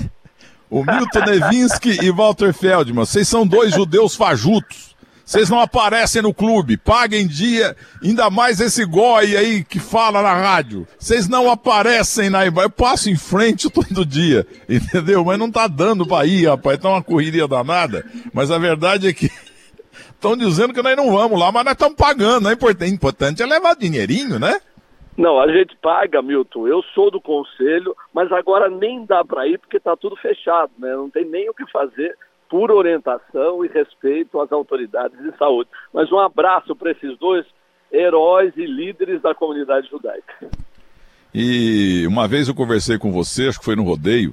o 0.71 0.85
Milton 0.85 1.21
Nevinsky 1.27 1.99
e 2.03 2.11
Walter 2.11 2.53
Feldman, 2.53 3.05
vocês 3.05 3.27
são 3.29 3.47
dois 3.47 3.75
judeus 3.75 4.15
fajutos. 4.15 4.91
Vocês 5.31 5.49
não 5.49 5.61
aparecem 5.61 6.23
no 6.23 6.35
clube, 6.35 6.77
paguem 6.77 7.25
dia, 7.25 7.77
ainda 8.03 8.29
mais 8.31 8.59
esse 8.59 8.85
goi 8.85 9.37
aí 9.37 9.63
que 9.63 9.79
fala 9.79 10.21
na 10.23 10.35
rádio. 10.35 10.89
Vocês 10.99 11.29
não 11.29 11.49
aparecem 11.49 12.29
na 12.29 12.45
Eu 12.45 12.69
passo 12.69 13.09
em 13.09 13.15
frente 13.15 13.71
todo 13.71 14.05
dia, 14.05 14.45
entendeu? 14.69 15.25
Mas 15.25 15.39
não 15.39 15.49
tá 15.49 15.69
dando 15.69 16.05
pra 16.05 16.27
ir, 16.27 16.49
rapaz. 16.49 16.81
Tá 16.81 16.89
uma 16.89 17.01
correria 17.01 17.47
danada. 17.47 18.05
Mas 18.33 18.51
a 18.51 18.59
verdade 18.59 19.07
é 19.07 19.13
que 19.13 19.31
estão 20.13 20.37
dizendo 20.37 20.75
que 20.75 20.83
nós 20.83 20.97
não 20.97 21.13
vamos 21.13 21.39
lá, 21.39 21.53
mas 21.53 21.65
nós 21.65 21.75
estamos 21.75 21.95
pagando. 21.97 22.49
Né? 22.49 22.59
O 22.61 22.85
importante 22.87 23.41
é 23.41 23.47
levar 23.47 23.77
dinheirinho, 23.77 24.37
né? 24.37 24.59
Não, 25.21 25.39
a 25.39 25.53
gente 25.53 25.77
paga, 25.77 26.23
Milton. 26.23 26.67
Eu 26.67 26.83
sou 26.95 27.11
do 27.11 27.21
conselho, 27.21 27.95
mas 28.11 28.33
agora 28.33 28.71
nem 28.71 29.05
dá 29.05 29.23
para 29.23 29.47
ir 29.47 29.59
porque 29.59 29.77
está 29.77 29.95
tudo 29.95 30.17
fechado, 30.17 30.73
né? 30.79 30.97
Não 30.97 31.11
tem 31.11 31.27
nem 31.27 31.47
o 31.51 31.53
que 31.53 31.71
fazer 31.71 32.17
por 32.49 32.71
orientação 32.71 33.63
e 33.63 33.69
respeito 33.69 34.41
às 34.41 34.51
autoridades 34.51 35.23
de 35.23 35.37
saúde. 35.37 35.69
Mas 35.93 36.11
um 36.11 36.19
abraço 36.19 36.75
para 36.75 36.93
esses 36.93 37.19
dois 37.19 37.45
heróis 37.93 38.57
e 38.57 38.65
líderes 38.65 39.21
da 39.21 39.35
comunidade 39.35 39.91
judaica. 39.91 40.49
E 41.35 42.07
uma 42.07 42.27
vez 42.27 42.49
eu 42.49 42.55
conversei 42.55 42.99
com 42.99 43.13
você, 43.13 43.49
acho 43.49 43.59
que 43.59 43.65
foi 43.67 43.77
no 43.77 43.85
rodeio, 43.85 44.33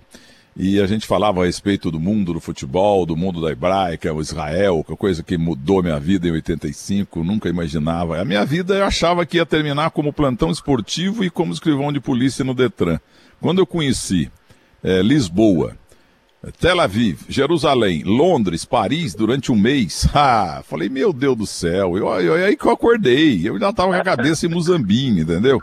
e 0.59 0.81
a 0.81 0.87
gente 0.87 1.05
falava 1.05 1.43
a 1.43 1.45
respeito 1.45 1.91
do 1.91 1.99
mundo 1.99 2.33
do 2.33 2.39
futebol, 2.39 3.05
do 3.05 3.15
mundo 3.15 3.39
da 3.39 3.51
hebraica, 3.51 4.11
o 4.11 4.19
Israel, 4.19 4.83
é 4.89 4.95
coisa 4.95 5.21
que 5.21 5.37
mudou 5.37 5.83
minha 5.83 5.99
vida 5.99 6.27
em 6.27 6.31
85, 6.31 7.23
nunca 7.23 7.47
imaginava. 7.47 8.19
A 8.19 8.25
minha 8.25 8.43
vida 8.43 8.73
eu 8.73 8.83
achava 8.83 9.23
que 9.23 9.37
ia 9.37 9.45
terminar 9.45 9.91
como 9.91 10.11
plantão 10.11 10.49
esportivo 10.49 11.23
e 11.23 11.29
como 11.29 11.53
escrivão 11.53 11.93
de 11.93 11.99
polícia 11.99 12.43
no 12.43 12.55
Detran. 12.55 12.99
Quando 13.39 13.59
eu 13.59 13.67
conheci 13.67 14.31
é, 14.83 15.03
Lisboa, 15.03 15.77
Tel 16.59 16.79
Aviv, 16.79 17.19
Jerusalém, 17.29 18.01
Londres, 18.03 18.65
Paris 18.65 19.13
durante 19.13 19.51
um 19.51 19.55
mês. 19.55 20.07
Ah, 20.15 20.63
falei, 20.67 20.89
meu 20.89 21.13
Deus 21.13 21.37
do 21.37 21.45
céu. 21.45 21.95
Eu, 21.95 22.09
aí 22.11 22.57
que 22.57 22.65
eu 22.65 22.71
acordei. 22.71 23.47
Eu 23.47 23.59
já 23.59 23.69
estava 23.69 23.89
com 23.91 23.99
a 23.99 24.03
cabeça 24.03 24.47
em 24.47 24.49
Muzambinho, 24.49 25.21
entendeu? 25.21 25.61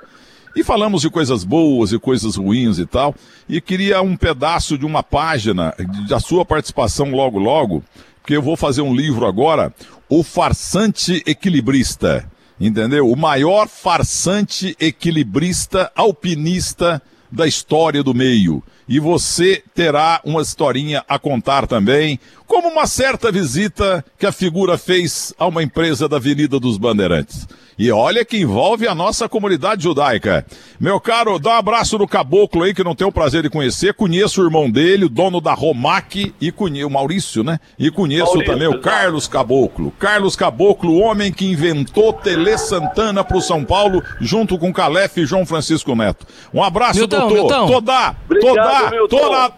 E 0.56 0.62
falamos 0.62 1.02
de 1.02 1.10
coisas 1.10 1.42
boas 1.42 1.92
e 1.92 1.98
coisas 1.98 2.36
ruins 2.36 2.78
e 2.78 2.86
tal. 2.86 3.14
E 3.48 3.60
queria 3.60 4.00
um 4.00 4.16
pedaço 4.16 4.78
de 4.78 4.86
uma 4.86 5.02
página 5.02 5.74
da 6.08 6.20
sua 6.20 6.44
participação 6.44 7.10
logo, 7.10 7.38
logo, 7.38 7.82
porque 8.20 8.36
eu 8.36 8.42
vou 8.42 8.56
fazer 8.56 8.82
um 8.82 8.94
livro 8.94 9.26
agora, 9.26 9.74
O 10.08 10.22
Farsante 10.22 11.22
Equilibrista. 11.26 12.30
Entendeu? 12.60 13.10
O 13.10 13.16
maior 13.16 13.66
farsante 13.66 14.76
equilibrista 14.78 15.90
alpinista 15.94 17.02
da 17.30 17.48
história 17.48 18.00
do 18.00 18.14
meio 18.14 18.62
e 18.88 19.00
você 19.00 19.62
terá 19.74 20.20
uma 20.24 20.42
historinha 20.42 21.04
a 21.08 21.18
contar 21.18 21.66
também, 21.66 22.18
como 22.46 22.68
uma 22.68 22.86
certa 22.86 23.32
visita 23.32 24.04
que 24.18 24.26
a 24.26 24.32
figura 24.32 24.76
fez 24.76 25.34
a 25.38 25.46
uma 25.46 25.62
empresa 25.62 26.08
da 26.08 26.16
Avenida 26.16 26.60
dos 26.60 26.76
Bandeirantes. 26.76 27.46
E 27.76 27.90
olha 27.90 28.24
que 28.24 28.38
envolve 28.38 28.86
a 28.86 28.94
nossa 28.94 29.28
comunidade 29.28 29.82
judaica. 29.82 30.46
Meu 30.78 31.00
caro, 31.00 31.38
dá 31.40 31.50
um 31.50 31.54
abraço 31.54 31.98
no 31.98 32.06
caboclo 32.06 32.62
aí 32.62 32.72
que 32.72 32.84
não 32.84 32.94
tenho 32.94 33.10
o 33.10 33.12
prazer 33.12 33.42
de 33.42 33.50
conhecer. 33.50 33.94
Conheço 33.94 34.40
o 34.40 34.44
irmão 34.44 34.70
dele, 34.70 35.06
o 35.06 35.08
dono 35.08 35.40
da 35.40 35.52
Romac, 35.52 36.32
e 36.40 36.52
conheço 36.52 36.86
o 36.86 36.90
Maurício, 36.90 37.42
né? 37.42 37.58
E 37.76 37.90
conheço 37.90 38.26
Maurício, 38.26 38.52
também 38.52 38.68
o 38.68 38.80
Carlos 38.80 39.26
Caboclo. 39.26 39.92
Carlos 39.98 40.36
Caboclo, 40.36 40.92
o 40.92 41.00
homem 41.00 41.32
que 41.32 41.46
inventou 41.46 42.12
Tele 42.12 42.56
Santana 42.58 43.24
pro 43.24 43.40
São 43.40 43.64
Paulo, 43.64 44.02
junto 44.20 44.56
com 44.56 44.72
Calef 44.72 45.18
e 45.18 45.26
João 45.26 45.44
Francisco 45.44 45.96
Neto. 45.96 46.26
Um 46.52 46.62
abraço, 46.62 47.00
Milton, 47.00 47.16
doutor. 47.16 47.34
Milton. 47.34 47.66
Toda, 47.66 48.16
Obrigado, 48.24 48.54
toda, 48.54 48.73
toda, 49.08 49.52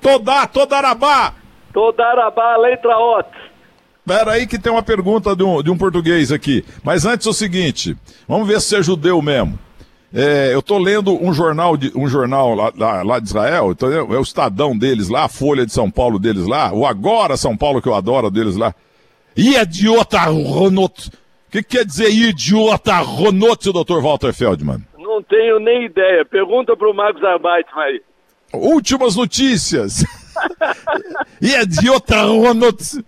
toda, 0.00 0.46
toda 0.46 0.76
Arabá. 0.76 1.34
Toda 1.72 2.04
Arabá, 2.04 2.56
letra 2.56 2.96
ótima. 2.98 3.50
Espera 4.06 4.32
aí 4.32 4.46
que 4.46 4.58
tem 4.58 4.72
uma 4.72 4.82
pergunta 4.82 5.36
de 5.36 5.44
um, 5.44 5.62
de 5.62 5.70
um 5.70 5.78
português 5.78 6.32
aqui. 6.32 6.64
Mas 6.82 7.04
antes 7.04 7.26
é 7.26 7.30
o 7.30 7.32
seguinte, 7.32 7.96
vamos 8.26 8.48
ver 8.48 8.60
se 8.60 8.74
é 8.74 8.82
judeu 8.82 9.22
mesmo. 9.22 9.58
É, 10.12 10.52
eu 10.52 10.58
estou 10.58 10.78
lendo 10.78 11.12
um 11.24 11.32
jornal, 11.32 11.76
de, 11.76 11.92
um 11.96 12.08
jornal 12.08 12.52
lá, 12.54 12.72
lá, 12.76 13.02
lá 13.04 13.18
de 13.20 13.28
Israel, 13.28 13.70
então 13.70 13.88
é, 13.88 13.98
é, 13.98 14.18
o 14.18 14.22
Estadão 14.22 14.76
deles 14.76 15.08
lá, 15.08 15.24
a 15.24 15.28
Folha 15.28 15.64
de 15.64 15.72
São 15.72 15.88
Paulo 15.88 16.18
deles 16.18 16.46
lá, 16.46 16.72
o 16.72 16.84
Agora 16.84 17.36
São 17.36 17.56
Paulo 17.56 17.80
que 17.80 17.88
eu 17.88 17.94
adoro 17.94 18.28
deles 18.30 18.56
lá. 18.56 18.74
Idiota 19.36 20.18
Ronot. 20.22 21.08
O 21.08 21.52
que 21.52 21.62
quer 21.62 21.84
dizer 21.84 22.10
idiota 22.10 22.96
Ronot, 22.96 23.72
doutor 23.72 24.02
Walter 24.02 24.32
Feldman? 24.32 24.84
Não 24.98 25.22
tenho 25.22 25.60
nem 25.60 25.84
ideia. 25.84 26.24
Pergunta 26.24 26.76
para 26.76 26.90
o 26.90 26.94
Marcos 26.94 27.22
Arbeit 27.22 27.68
aí. 27.76 28.02
Últimas 28.52 29.16
notícias. 29.16 30.04
idiota 31.40 32.22
Ronot. 32.22 33.04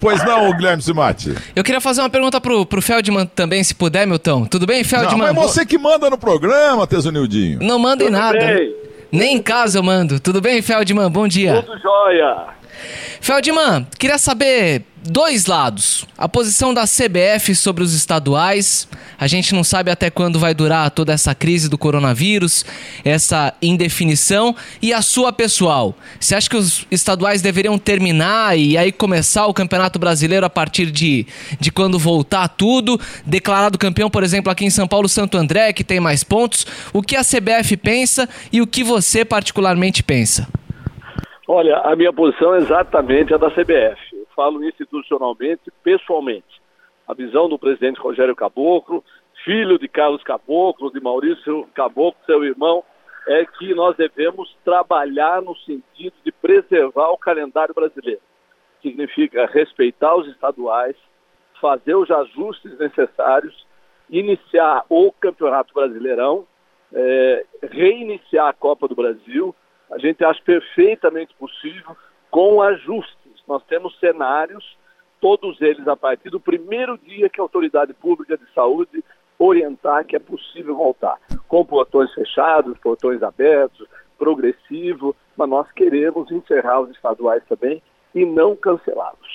Pois 0.00 0.24
não, 0.24 0.52
Guilherme 0.56 0.82
Simati. 0.82 1.34
Eu 1.54 1.62
queria 1.62 1.80
fazer 1.80 2.00
uma 2.00 2.08
pergunta 2.08 2.40
pro, 2.40 2.64
pro 2.64 2.80
Feldman 2.80 3.26
também, 3.26 3.62
se 3.62 3.74
puder, 3.74 4.06
Milton. 4.06 4.46
Tudo 4.46 4.66
bem, 4.66 4.82
Feldman? 4.82 5.18
Não, 5.18 5.34
mas 5.34 5.34
você 5.34 5.66
que 5.66 5.76
manda 5.76 6.08
no 6.08 6.16
programa, 6.16 6.86
Tesonildinho. 6.86 7.58
Não 7.60 7.78
manda 7.78 8.02
em 8.02 8.10
nada. 8.10 8.38
Bem. 8.38 8.74
Nem 9.12 9.36
em 9.36 9.42
casa 9.42 9.78
eu 9.78 9.82
mando. 9.82 10.18
Tudo 10.18 10.40
bem, 10.40 10.62
Feldman? 10.62 11.10
Bom 11.10 11.28
dia. 11.28 11.62
Tudo 11.62 11.78
jóia. 11.78 12.46
Feldman, 13.20 13.86
queria 13.98 14.18
saber 14.18 14.84
dois 15.06 15.46
lados. 15.46 16.06
A 16.18 16.28
posição 16.28 16.74
da 16.74 16.84
CBF 16.84 17.54
sobre 17.54 17.82
os 17.82 17.94
estaduais. 17.94 18.88
A 19.18 19.26
gente 19.26 19.54
não 19.54 19.64
sabe 19.64 19.90
até 19.90 20.10
quando 20.10 20.38
vai 20.38 20.54
durar 20.54 20.90
toda 20.90 21.12
essa 21.12 21.34
crise 21.34 21.68
do 21.68 21.78
coronavírus, 21.78 22.64
essa 23.04 23.54
indefinição. 23.62 24.54
E 24.82 24.92
a 24.92 25.00
sua 25.02 25.32
pessoal. 25.32 25.96
Você 26.18 26.34
acha 26.34 26.50
que 26.50 26.56
os 26.56 26.86
estaduais 26.90 27.40
deveriam 27.40 27.78
terminar 27.78 28.58
e 28.58 28.76
aí 28.76 28.92
começar 28.92 29.46
o 29.46 29.54
Campeonato 29.54 29.98
Brasileiro 29.98 30.44
a 30.44 30.50
partir 30.50 30.90
de, 30.90 31.26
de 31.58 31.70
quando 31.70 31.98
voltar 31.98 32.48
tudo? 32.48 33.00
Declarado 33.24 33.78
campeão, 33.78 34.10
por 34.10 34.22
exemplo, 34.22 34.50
aqui 34.50 34.64
em 34.64 34.70
São 34.70 34.86
Paulo, 34.86 35.08
Santo 35.08 35.38
André, 35.38 35.72
que 35.72 35.84
tem 35.84 36.00
mais 36.00 36.24
pontos. 36.24 36.66
O 36.92 37.02
que 37.02 37.16
a 37.16 37.24
CBF 37.24 37.76
pensa 37.76 38.28
e 38.52 38.60
o 38.60 38.66
que 38.66 38.82
você 38.82 39.24
particularmente 39.24 40.02
pensa? 40.02 40.46
Olha, 41.48 41.78
a 41.78 41.94
minha 41.94 42.12
posição 42.12 42.54
é 42.54 42.58
exatamente 42.58 43.32
a 43.32 43.36
da 43.36 43.50
CBF 43.50 44.16
falo 44.36 44.62
institucionalmente, 44.62 45.72
pessoalmente. 45.82 46.60
A 47.08 47.14
visão 47.14 47.48
do 47.48 47.58
presidente 47.58 47.98
Rogério 47.98 48.36
Caboclo, 48.36 49.02
filho 49.42 49.78
de 49.78 49.88
Carlos 49.88 50.22
Caboclo, 50.22 50.92
de 50.92 51.00
Maurício 51.00 51.66
Caboclo, 51.74 52.20
seu 52.26 52.44
irmão, 52.44 52.84
é 53.26 53.44
que 53.46 53.74
nós 53.74 53.96
devemos 53.96 54.54
trabalhar 54.64 55.40
no 55.40 55.56
sentido 55.56 56.14
de 56.22 56.30
preservar 56.30 57.08
o 57.10 57.18
calendário 57.18 57.74
brasileiro. 57.74 58.20
Significa 58.82 59.46
respeitar 59.46 60.14
os 60.14 60.28
estaduais, 60.28 60.94
fazer 61.60 61.94
os 61.94 62.10
ajustes 62.10 62.78
necessários, 62.78 63.66
iniciar 64.10 64.84
o 64.88 65.10
Campeonato 65.10 65.72
Brasileirão, 65.74 66.46
é, 66.92 67.44
reiniciar 67.62 68.48
a 68.48 68.52
Copa 68.52 68.86
do 68.86 68.94
Brasil. 68.94 69.54
A 69.90 69.98
gente 69.98 70.24
acha 70.24 70.40
perfeitamente 70.42 71.34
possível 71.34 71.96
com 72.30 72.60
ajustes 72.60 73.26
nós 73.46 73.62
temos 73.64 73.98
cenários, 73.98 74.76
todos 75.20 75.60
eles 75.60 75.86
a 75.86 75.96
partir 75.96 76.30
do 76.30 76.40
primeiro 76.40 76.98
dia 76.98 77.28
que 77.28 77.40
a 77.40 77.44
autoridade 77.44 77.94
pública 77.94 78.36
de 78.36 78.44
saúde 78.52 79.04
orientar 79.38 80.04
que 80.04 80.16
é 80.16 80.18
possível 80.18 80.74
voltar, 80.74 81.18
com 81.46 81.64
portões 81.64 82.12
fechados, 82.12 82.78
portões 82.78 83.22
abertos, 83.22 83.86
progressivo, 84.18 85.14
mas 85.36 85.48
nós 85.48 85.70
queremos 85.72 86.30
encerrar 86.30 86.80
os 86.80 86.90
estaduais 86.90 87.42
também 87.48 87.82
e 88.14 88.24
não 88.24 88.56
cancelá-los. 88.56 89.25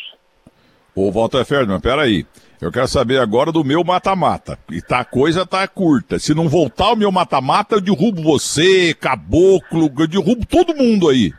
Ô 0.95 1.12
Walter 1.12 1.45
Ferdinand, 1.45 1.79
peraí. 1.79 2.25
Eu 2.62 2.71
quero 2.71 2.88
saber 2.88 3.19
agora 3.19 3.51
do 3.51 3.63
meu 3.63 3.83
mata-mata. 3.83 4.57
E 4.69 4.81
tá, 4.81 5.00
a 5.00 5.05
coisa 5.05 5.48
tá 5.48 5.67
curta. 5.67 6.19
Se 6.19 6.36
não 6.36 6.48
voltar 6.48 6.91
o 6.93 6.95
meu 6.95 7.12
mata-mata, 7.12 7.75
eu 7.75 7.81
derrubo 7.81 8.21
você, 8.21 8.93
caboclo, 8.93 9.89
eu 9.98 10.07
derrubo 10.07 10.45
todo 10.45 10.75
mundo 10.75 11.10
aí. 11.10 11.33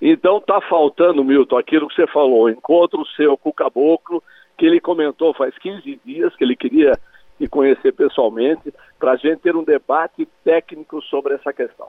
Então 0.00 0.40
tá 0.40 0.60
faltando, 0.60 1.24
Milton, 1.24 1.56
aquilo 1.56 1.88
que 1.88 1.94
você 1.94 2.06
falou, 2.08 2.50
encontro 2.50 3.06
seu 3.16 3.38
com 3.38 3.48
o 3.48 3.54
caboclo, 3.54 4.22
que 4.58 4.66
ele 4.66 4.80
comentou 4.80 5.32
faz 5.32 5.56
15 5.58 6.00
dias 6.04 6.36
que 6.36 6.44
ele 6.44 6.56
queria 6.56 6.92
me 7.40 7.48
conhecer 7.48 7.92
pessoalmente, 7.92 8.72
para 8.98 9.12
a 9.12 9.16
gente 9.16 9.40
ter 9.40 9.56
um 9.56 9.64
debate 9.64 10.26
técnico 10.44 11.02
sobre 11.02 11.34
essa 11.34 11.52
questão. 11.52 11.88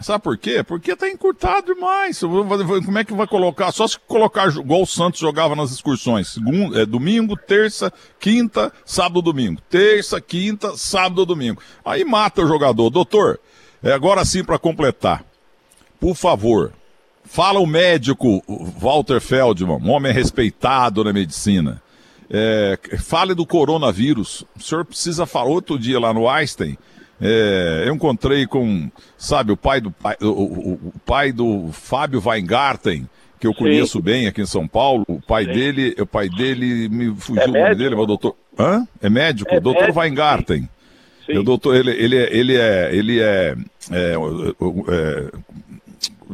Sabe 0.00 0.22
por 0.22 0.38
quê? 0.38 0.62
Porque 0.62 0.94
tá 0.94 1.08
encurtado 1.08 1.74
demais. 1.74 2.20
Como 2.20 2.98
é 2.98 3.04
que 3.04 3.12
vai 3.12 3.26
colocar? 3.26 3.72
Só 3.72 3.86
se 3.86 3.98
colocar 3.98 4.48
igual 4.48 4.82
o 4.82 4.86
Santos 4.86 5.18
jogava 5.18 5.56
nas 5.56 5.72
excursões. 5.72 6.28
Segundo, 6.28 6.78
é, 6.78 6.86
domingo, 6.86 7.36
terça, 7.36 7.92
quinta, 8.20 8.72
sábado, 8.84 9.20
domingo. 9.20 9.60
Terça, 9.68 10.20
quinta, 10.20 10.76
sábado, 10.76 11.26
domingo. 11.26 11.60
Aí 11.84 12.04
mata 12.04 12.42
o 12.42 12.46
jogador. 12.46 12.90
Doutor, 12.90 13.40
é 13.82 13.92
agora 13.92 14.24
sim 14.24 14.44
para 14.44 14.58
completar. 14.58 15.24
Por 15.98 16.14
favor, 16.14 16.72
fala 17.24 17.58
o 17.58 17.66
médico 17.66 18.42
Walter 18.78 19.20
Feldman, 19.20 19.80
um 19.82 19.90
homem 19.90 20.12
respeitado 20.12 21.02
na 21.02 21.12
medicina. 21.12 21.82
É, 22.30 22.78
fale 23.00 23.34
do 23.34 23.44
coronavírus. 23.44 24.44
O 24.56 24.62
senhor 24.62 24.84
precisa 24.84 25.26
falar 25.26 25.48
outro 25.48 25.76
dia 25.76 25.98
lá 25.98 26.14
no 26.14 26.28
Einstein. 26.28 26.78
É, 27.20 27.84
eu 27.86 27.94
encontrei 27.94 28.46
com, 28.46 28.90
sabe, 29.16 29.52
o 29.52 29.56
pai 29.56 29.80
do 29.80 29.90
pai, 29.90 30.16
o, 30.20 30.26
o, 30.26 30.72
o 30.72 30.92
pai 31.04 31.32
do 31.32 31.70
Fábio 31.72 32.22
Weingarten, 32.24 33.08
que 33.40 33.46
eu 33.46 33.54
conheço 33.54 33.98
Sim. 33.98 34.02
bem 34.02 34.26
aqui 34.26 34.42
em 34.42 34.46
São 34.46 34.66
Paulo. 34.66 35.04
O 35.08 35.20
pai 35.20 35.44
Sim. 35.44 35.52
dele, 35.52 35.96
o 35.98 36.06
pai 36.06 36.28
dele 36.28 36.88
me 36.88 37.14
fugiu 37.16 37.42
é 37.42 37.48
o 37.48 37.52
nome 37.52 37.74
dele, 37.74 37.94
mas 37.94 38.04
o 38.04 38.06
doutor. 38.06 38.36
Hã? 38.58 38.86
É 39.00 39.08
médico? 39.08 39.52
É 39.52 39.60
doutor 39.60 39.82
médico. 39.82 40.00
Weingarten. 40.00 40.68
Sim. 41.26 41.38
O 41.38 41.42
doutor, 41.42 41.76
ele, 41.76 41.90
ele, 41.90 42.16
é, 42.16 42.36
ele 42.36 42.56
é, 42.56 42.94
ele 42.94 43.20
é, 43.20 43.56
é, 43.90 44.14
é, 44.88 45.30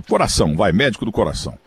coração, 0.09 0.55
vai, 0.55 0.73
médico 0.73 1.05
do 1.05 1.13
coração. 1.13 1.59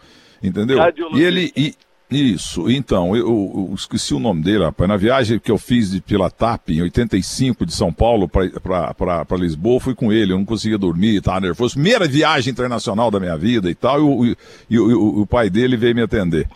Entendeu? 0.42 0.80
E 1.14 1.22
ele, 1.22 1.52
e, 1.56 1.76
isso, 2.10 2.72
então, 2.72 3.14
eu, 3.14 3.28
eu, 3.70 3.72
esqueci 3.76 4.14
o 4.14 4.20
nome 4.20 4.42
dele, 4.42 4.64
rapaz. 4.64 4.88
Na 4.88 4.96
viagem 4.96 5.40
que 5.40 5.52
eu 5.52 5.58
fiz 5.58 5.92
de 5.92 6.00
pela 6.00 6.30
TAP, 6.30 6.70
em 6.70 6.82
85, 6.82 7.66
de 7.66 7.74
São 7.74 7.92
Paulo 7.92 8.30
para 8.30 9.38
Lisboa, 9.38 9.82
fui 9.82 9.94
com 9.94 10.14
ele, 10.14 10.32
eu 10.32 10.38
não 10.38 10.46
conseguia 10.46 10.78
dormir, 10.78 11.18
estava 11.18 11.42
nervoso. 11.42 11.74
Primeira 11.74 12.08
viagem 12.08 12.52
internacional 12.52 13.12
da 13.12 13.20
minha 13.20 13.38
vida 13.38 13.70
e 13.70 13.76
tal, 13.76 14.26
e, 14.26 14.32
e, 14.32 14.38
e 14.70 14.80
o, 14.80 15.22
o 15.22 15.28
pai 15.28 15.50
dele 15.50 15.76
veio 15.76 15.96
me 15.96 16.02
atender. 16.02 16.48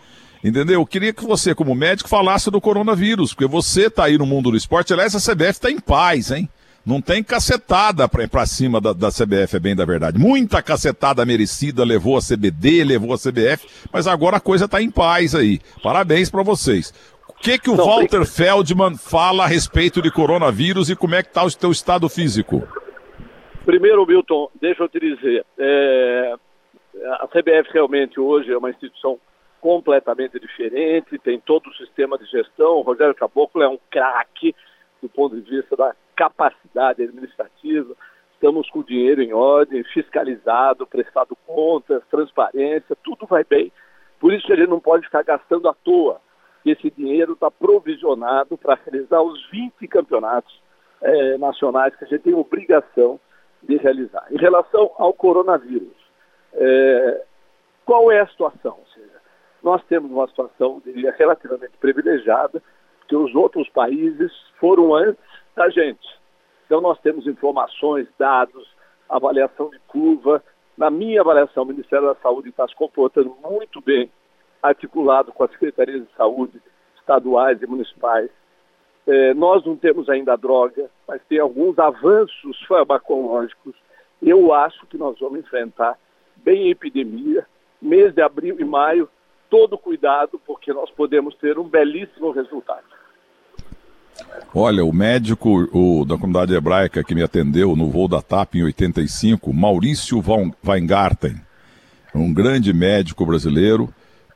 Entendeu? 0.42 0.80
Eu 0.80 0.86
queria 0.86 1.12
que 1.12 1.24
você, 1.24 1.54
como 1.54 1.74
médico, 1.74 2.08
falasse 2.08 2.50
do 2.50 2.60
coronavírus, 2.60 3.34
porque 3.34 3.46
você 3.46 3.88
está 3.88 4.04
aí 4.04 4.16
no 4.16 4.24
mundo 4.24 4.50
do 4.50 4.56
esporte. 4.56 4.92
Aliás, 4.92 5.14
a 5.14 5.20
CBF 5.20 5.50
está 5.50 5.70
em 5.70 5.78
paz, 5.78 6.30
hein? 6.30 6.48
Não 6.84 7.00
tem 7.00 7.22
cacetada 7.22 8.08
pra, 8.08 8.26
pra 8.26 8.44
cima 8.44 8.80
da, 8.80 8.92
da 8.92 9.08
CBF, 9.08 9.56
é 9.56 9.60
bem 9.60 9.76
da 9.76 9.84
verdade. 9.84 10.18
Muita 10.18 10.60
cacetada 10.60 11.24
merecida 11.24 11.84
levou 11.84 12.16
a 12.16 12.20
CBD, 12.20 12.82
levou 12.82 13.12
a 13.12 13.18
CBF, 13.18 13.68
mas 13.92 14.08
agora 14.08 14.38
a 14.38 14.40
coisa 14.40 14.68
tá 14.68 14.82
em 14.82 14.90
paz 14.90 15.34
aí. 15.34 15.60
Parabéns 15.82 16.28
para 16.28 16.42
vocês. 16.42 16.92
O 17.28 17.32
que 17.34 17.58
que 17.58 17.70
o 17.70 17.76
Não, 17.76 17.84
Walter 17.84 18.24
Feldman 18.24 18.96
fala 18.96 19.44
a 19.44 19.46
respeito 19.46 20.02
de 20.02 20.10
coronavírus 20.10 20.90
e 20.90 20.96
como 20.96 21.14
é 21.14 21.22
que 21.22 21.32
tá 21.32 21.44
o 21.44 21.56
teu 21.56 21.70
estado 21.70 22.08
físico? 22.08 22.66
Primeiro, 23.64 24.04
Milton, 24.04 24.50
deixa 24.60 24.82
eu 24.82 24.88
te 24.88 24.98
dizer, 24.98 25.46
é, 25.56 26.34
a 27.20 27.28
CBF 27.28 27.72
realmente 27.72 28.18
hoje 28.18 28.52
é 28.52 28.58
uma 28.58 28.70
instituição 28.70 29.18
completamente 29.60 30.40
diferente, 30.40 31.18
tem 31.20 31.38
todo 31.38 31.68
o 31.68 31.74
sistema 31.74 32.18
de 32.18 32.26
gestão, 32.26 32.78
o 32.78 32.82
Rogério 32.82 33.14
Caboclo 33.14 33.62
é 33.62 33.68
um 33.68 33.78
craque 33.88 34.52
do 35.00 35.08
ponto 35.08 35.40
de 35.40 35.48
vista 35.48 35.76
da 35.76 35.94
capacidade 36.16 37.02
administrativa, 37.02 37.94
estamos 38.34 38.68
com 38.70 38.80
o 38.80 38.84
dinheiro 38.84 39.22
em 39.22 39.32
ordem, 39.32 39.84
fiscalizado, 39.84 40.86
prestado 40.86 41.36
contas, 41.46 42.02
transparência, 42.10 42.96
tudo 43.04 43.26
vai 43.26 43.44
bem. 43.44 43.72
Por 44.18 44.32
isso 44.32 44.46
que 44.46 44.52
a 44.52 44.56
gente 44.56 44.68
não 44.68 44.80
pode 44.80 45.04
ficar 45.04 45.22
gastando 45.22 45.68
à 45.68 45.74
toa. 45.74 46.20
Esse 46.64 46.90
dinheiro 46.90 47.32
está 47.32 47.50
provisionado 47.50 48.56
para 48.56 48.78
realizar 48.84 49.20
os 49.22 49.48
20 49.50 49.86
campeonatos 49.88 50.60
é, 51.00 51.38
nacionais 51.38 51.94
que 51.96 52.04
a 52.04 52.06
gente 52.08 52.22
tem 52.22 52.34
obrigação 52.34 53.18
de 53.62 53.76
realizar. 53.76 54.26
Em 54.30 54.36
relação 54.36 54.90
ao 54.96 55.12
coronavírus, 55.12 55.96
é, 56.54 57.24
qual 57.84 58.10
é 58.10 58.20
a 58.20 58.26
situação? 58.26 58.78
Seja, 58.94 59.20
nós 59.62 59.82
temos 59.84 60.10
uma 60.10 60.26
situação, 60.28 60.82
diria, 60.84 61.14
relativamente 61.16 61.72
privilegiada, 61.80 62.62
que 63.08 63.16
os 63.16 63.34
outros 63.34 63.68
países 63.68 64.32
foram 64.58 64.94
antes 64.94 65.41
da 65.54 65.68
gente. 65.68 66.08
Então 66.66 66.80
nós 66.80 66.98
temos 67.00 67.26
informações, 67.26 68.08
dados, 68.18 68.68
avaliação 69.08 69.70
de 69.70 69.78
curva. 69.80 70.42
Na 70.76 70.90
minha 70.90 71.20
avaliação, 71.20 71.64
o 71.64 71.66
Ministério 71.66 72.06
da 72.06 72.14
Saúde 72.16 72.48
está 72.48 72.66
se 72.66 72.74
comportando 72.74 73.36
muito 73.42 73.80
bem, 73.80 74.10
articulado 74.62 75.32
com 75.32 75.44
as 75.44 75.50
secretarias 75.50 76.06
de 76.06 76.12
saúde 76.16 76.60
estaduais 76.96 77.60
e 77.60 77.66
municipais. 77.66 78.30
É, 79.06 79.34
nós 79.34 79.64
não 79.66 79.76
temos 79.76 80.08
ainda 80.08 80.36
droga, 80.36 80.88
mas 81.06 81.20
tem 81.28 81.38
alguns 81.38 81.78
avanços 81.78 82.58
farmacológicos. 82.66 83.74
Eu 84.22 84.54
acho 84.54 84.86
que 84.86 84.96
nós 84.96 85.18
vamos 85.18 85.40
enfrentar 85.40 85.98
bem 86.36 86.68
a 86.68 86.70
epidemia, 86.70 87.46
mês 87.80 88.14
de 88.14 88.22
abril 88.22 88.56
e 88.60 88.64
maio, 88.64 89.08
todo 89.50 89.76
cuidado, 89.76 90.40
porque 90.46 90.72
nós 90.72 90.90
podemos 90.90 91.34
ter 91.34 91.58
um 91.58 91.64
belíssimo 91.64 92.30
resultado. 92.30 92.86
Olha, 94.54 94.84
o 94.84 94.92
médico 94.92 95.68
o, 95.72 96.04
da 96.04 96.16
comunidade 96.16 96.54
hebraica 96.54 97.02
que 97.02 97.14
me 97.14 97.22
atendeu 97.22 97.74
no 97.74 97.90
voo 97.90 98.06
da 98.06 98.20
TAP 98.20 98.56
em 98.56 98.64
85, 98.64 99.50
Maurício 99.50 100.22
Weingarten, 100.66 101.36
um 102.14 102.32
grande 102.32 102.70
médico 102.72 103.24
brasileiro, 103.24 103.92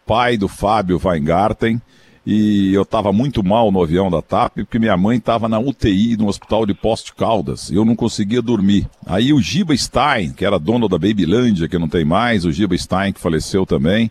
pai 0.07 0.39
do 0.39 0.49
Fábio 0.49 0.99
Weingarten, 1.05 1.83
e 2.25 2.73
eu 2.73 2.83
estava 2.83 3.13
muito 3.13 3.45
mal 3.45 3.71
no 3.71 3.83
avião 3.83 4.11
da 4.11 4.23
TAP, 4.23 4.55
porque 4.55 4.79
minha 4.79 4.97
mãe 4.97 5.19
estava 5.19 5.49
na 5.49 5.59
UTI 5.61 6.17
no 6.17 6.29
hospital 6.29 6.65
de 6.65 6.73
Poste 6.73 7.15
Caldas, 7.15 7.71
e 7.71 7.75
eu 7.75 7.85
não 7.85 7.95
conseguia 7.95 8.41
dormir. 8.41 8.89
Aí 9.07 9.33
o 9.35 9.41
Giba 9.41 9.77
Stein, 9.77 10.33
que 10.33 10.45
era 10.45 10.59
dono 10.59 10.89
da 10.89 10.99
Babylândia, 10.99 11.69
que 11.69 11.79
não 11.79 11.89
tem 11.89 12.05
mais, 12.05 12.45
o 12.45 12.51
Giba 12.51 12.77
Stein, 12.77 13.13
que 13.13 13.21
faleceu 13.21 13.67
também, 13.67 14.11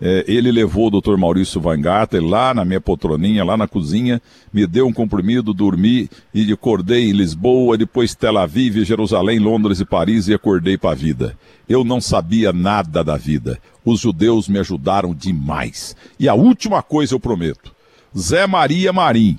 é, 0.00 0.24
ele 0.26 0.50
levou 0.50 0.86
o 0.86 1.00
Dr. 1.00 1.16
Maurício 1.16 1.60
Vangarter 1.60 2.24
lá 2.24 2.54
na 2.54 2.64
minha 2.64 2.80
poltroninha, 2.80 3.44
lá 3.44 3.56
na 3.56 3.68
cozinha, 3.68 4.20
me 4.52 4.66
deu 4.66 4.86
um 4.86 4.92
comprimido, 4.92 5.52
dormi 5.52 6.08
e 6.32 6.50
acordei 6.52 7.10
em 7.10 7.12
Lisboa, 7.12 7.76
depois 7.76 8.14
Tel 8.14 8.38
Aviv, 8.38 8.82
Jerusalém, 8.84 9.38
Londres 9.38 9.80
e 9.80 9.84
Paris 9.84 10.28
e 10.28 10.34
acordei 10.34 10.78
para 10.78 10.92
a 10.92 10.94
vida. 10.94 11.36
Eu 11.68 11.84
não 11.84 12.00
sabia 12.00 12.52
nada 12.52 13.04
da 13.04 13.16
vida. 13.16 13.58
Os 13.84 14.00
judeus 14.00 14.48
me 14.48 14.58
ajudaram 14.58 15.14
demais. 15.14 15.94
E 16.18 16.28
a 16.28 16.34
última 16.34 16.82
coisa 16.82 17.14
eu 17.14 17.20
prometo: 17.20 17.72
Zé 18.16 18.46
Maria 18.46 18.92
Marim 18.92 19.38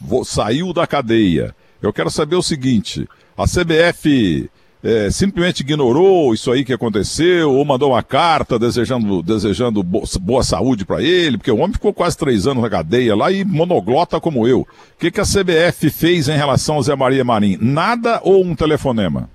vou, 0.00 0.24
saiu 0.24 0.72
da 0.72 0.86
cadeia. 0.86 1.54
Eu 1.80 1.92
quero 1.92 2.10
saber 2.10 2.36
o 2.36 2.42
seguinte: 2.42 3.08
a 3.36 3.44
CBF 3.44 4.50
é, 4.82 5.10
simplesmente 5.10 5.60
ignorou 5.60 6.34
isso 6.34 6.50
aí 6.50 6.64
que 6.64 6.72
aconteceu, 6.72 7.52
ou 7.52 7.64
mandou 7.64 7.90
uma 7.90 8.02
carta 8.02 8.58
desejando, 8.58 9.22
desejando 9.22 9.82
boa 9.82 10.42
saúde 10.42 10.84
para 10.84 11.00
ele, 11.00 11.38
porque 11.38 11.50
o 11.50 11.58
homem 11.58 11.74
ficou 11.74 11.94
quase 11.94 12.18
três 12.18 12.46
anos 12.46 12.62
na 12.62 12.70
cadeia 12.70 13.14
lá 13.14 13.30
e 13.30 13.44
monoglota 13.44 14.20
como 14.20 14.46
eu. 14.46 14.60
O 14.60 14.66
que, 14.98 15.10
que 15.10 15.20
a 15.20 15.24
CBF 15.24 15.88
fez 15.90 16.28
em 16.28 16.36
relação 16.36 16.76
ao 16.76 16.82
Zé 16.82 16.96
Maria 16.96 17.24
Marim? 17.24 17.56
Nada 17.60 18.20
ou 18.24 18.42
um 18.42 18.56
telefonema? 18.56 19.30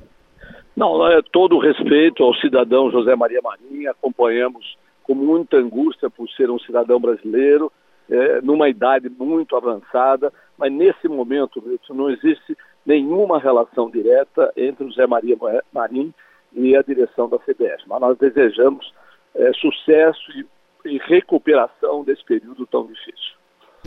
Não, 0.75 1.07
é 1.07 1.21
todo 1.31 1.57
respeito 1.57 2.23
ao 2.23 2.35
cidadão 2.35 2.91
José 2.91 3.15
Maria 3.15 3.41
Marim, 3.41 3.87
acompanhamos 3.87 4.77
com 5.01 5.15
muita 5.15 5.57
angústia 5.57 6.09
por 6.09 6.29
ser 6.31 6.51
um 6.51 6.59
cidadão 6.59 6.99
brasileiro, 6.99 7.71
é, 8.09 8.41
numa 8.41 8.69
idade 8.69 9.09
muito 9.09 9.55
avançada, 9.55 10.31
mas 10.57 10.71
nesse 10.71 11.07
momento, 11.07 11.63
não 11.89 12.09
existe 12.09 12.55
nenhuma 12.87 13.37
relação 13.37 13.91
direta 13.91 14.51
entre 14.55 14.85
o 14.85 14.91
Zé 14.93 15.05
Maria 15.05 15.35
Marim 15.73 16.13
e 16.53 16.73
a 16.73 16.81
direção 16.81 17.27
da 17.27 17.37
CBF. 17.37 17.83
Mas 17.85 17.99
nós 17.99 18.17
desejamos 18.17 18.93
é, 19.35 19.51
sucesso 19.53 20.31
e, 20.31 20.45
e 20.89 20.97
recuperação 20.97 22.05
desse 22.05 22.23
período 22.23 22.65
tão 22.65 22.87
difícil. 22.87 23.35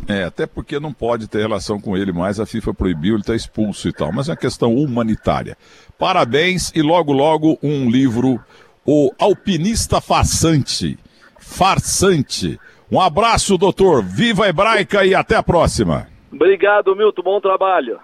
É, 0.07 0.25
até 0.25 0.47
porque 0.47 0.79
não 0.79 0.93
pode 0.93 1.29
ter 1.29 1.39
relação 1.39 1.81
com 1.81 1.97
ele 1.97 2.13
mais, 2.13 2.39
a 2.39 2.47
FIFA 2.47 2.75
proibiu, 2.75 3.15
ele 3.15 3.23
está 3.23 3.35
expulso 3.35 3.89
e 3.89 3.93
tal, 3.93 4.13
mas 4.13 4.29
é 4.29 4.33
uma 4.33 4.37
questão 4.37 4.75
humanitária. 4.75 5.57
Parabéns 5.99 6.71
e 6.75 6.83
logo, 6.83 7.13
logo 7.13 7.59
um 7.63 7.91
livro, 7.91 8.39
O 8.85 9.11
Alpinista 9.19 10.01
Farsante. 10.01 10.99
Farsante. 11.39 12.59
Um 12.93 13.01
abraço, 13.01 13.57
doutor. 13.57 14.03
Viva 14.03 14.45
a 14.45 14.49
Hebraica 14.49 15.05
e 15.07 15.15
até 15.15 15.37
a 15.37 15.43
próxima. 15.43 16.07
Obrigado, 16.33 16.95
Milton. 16.95 17.23
Bom 17.23 17.41
trabalho. 17.41 18.01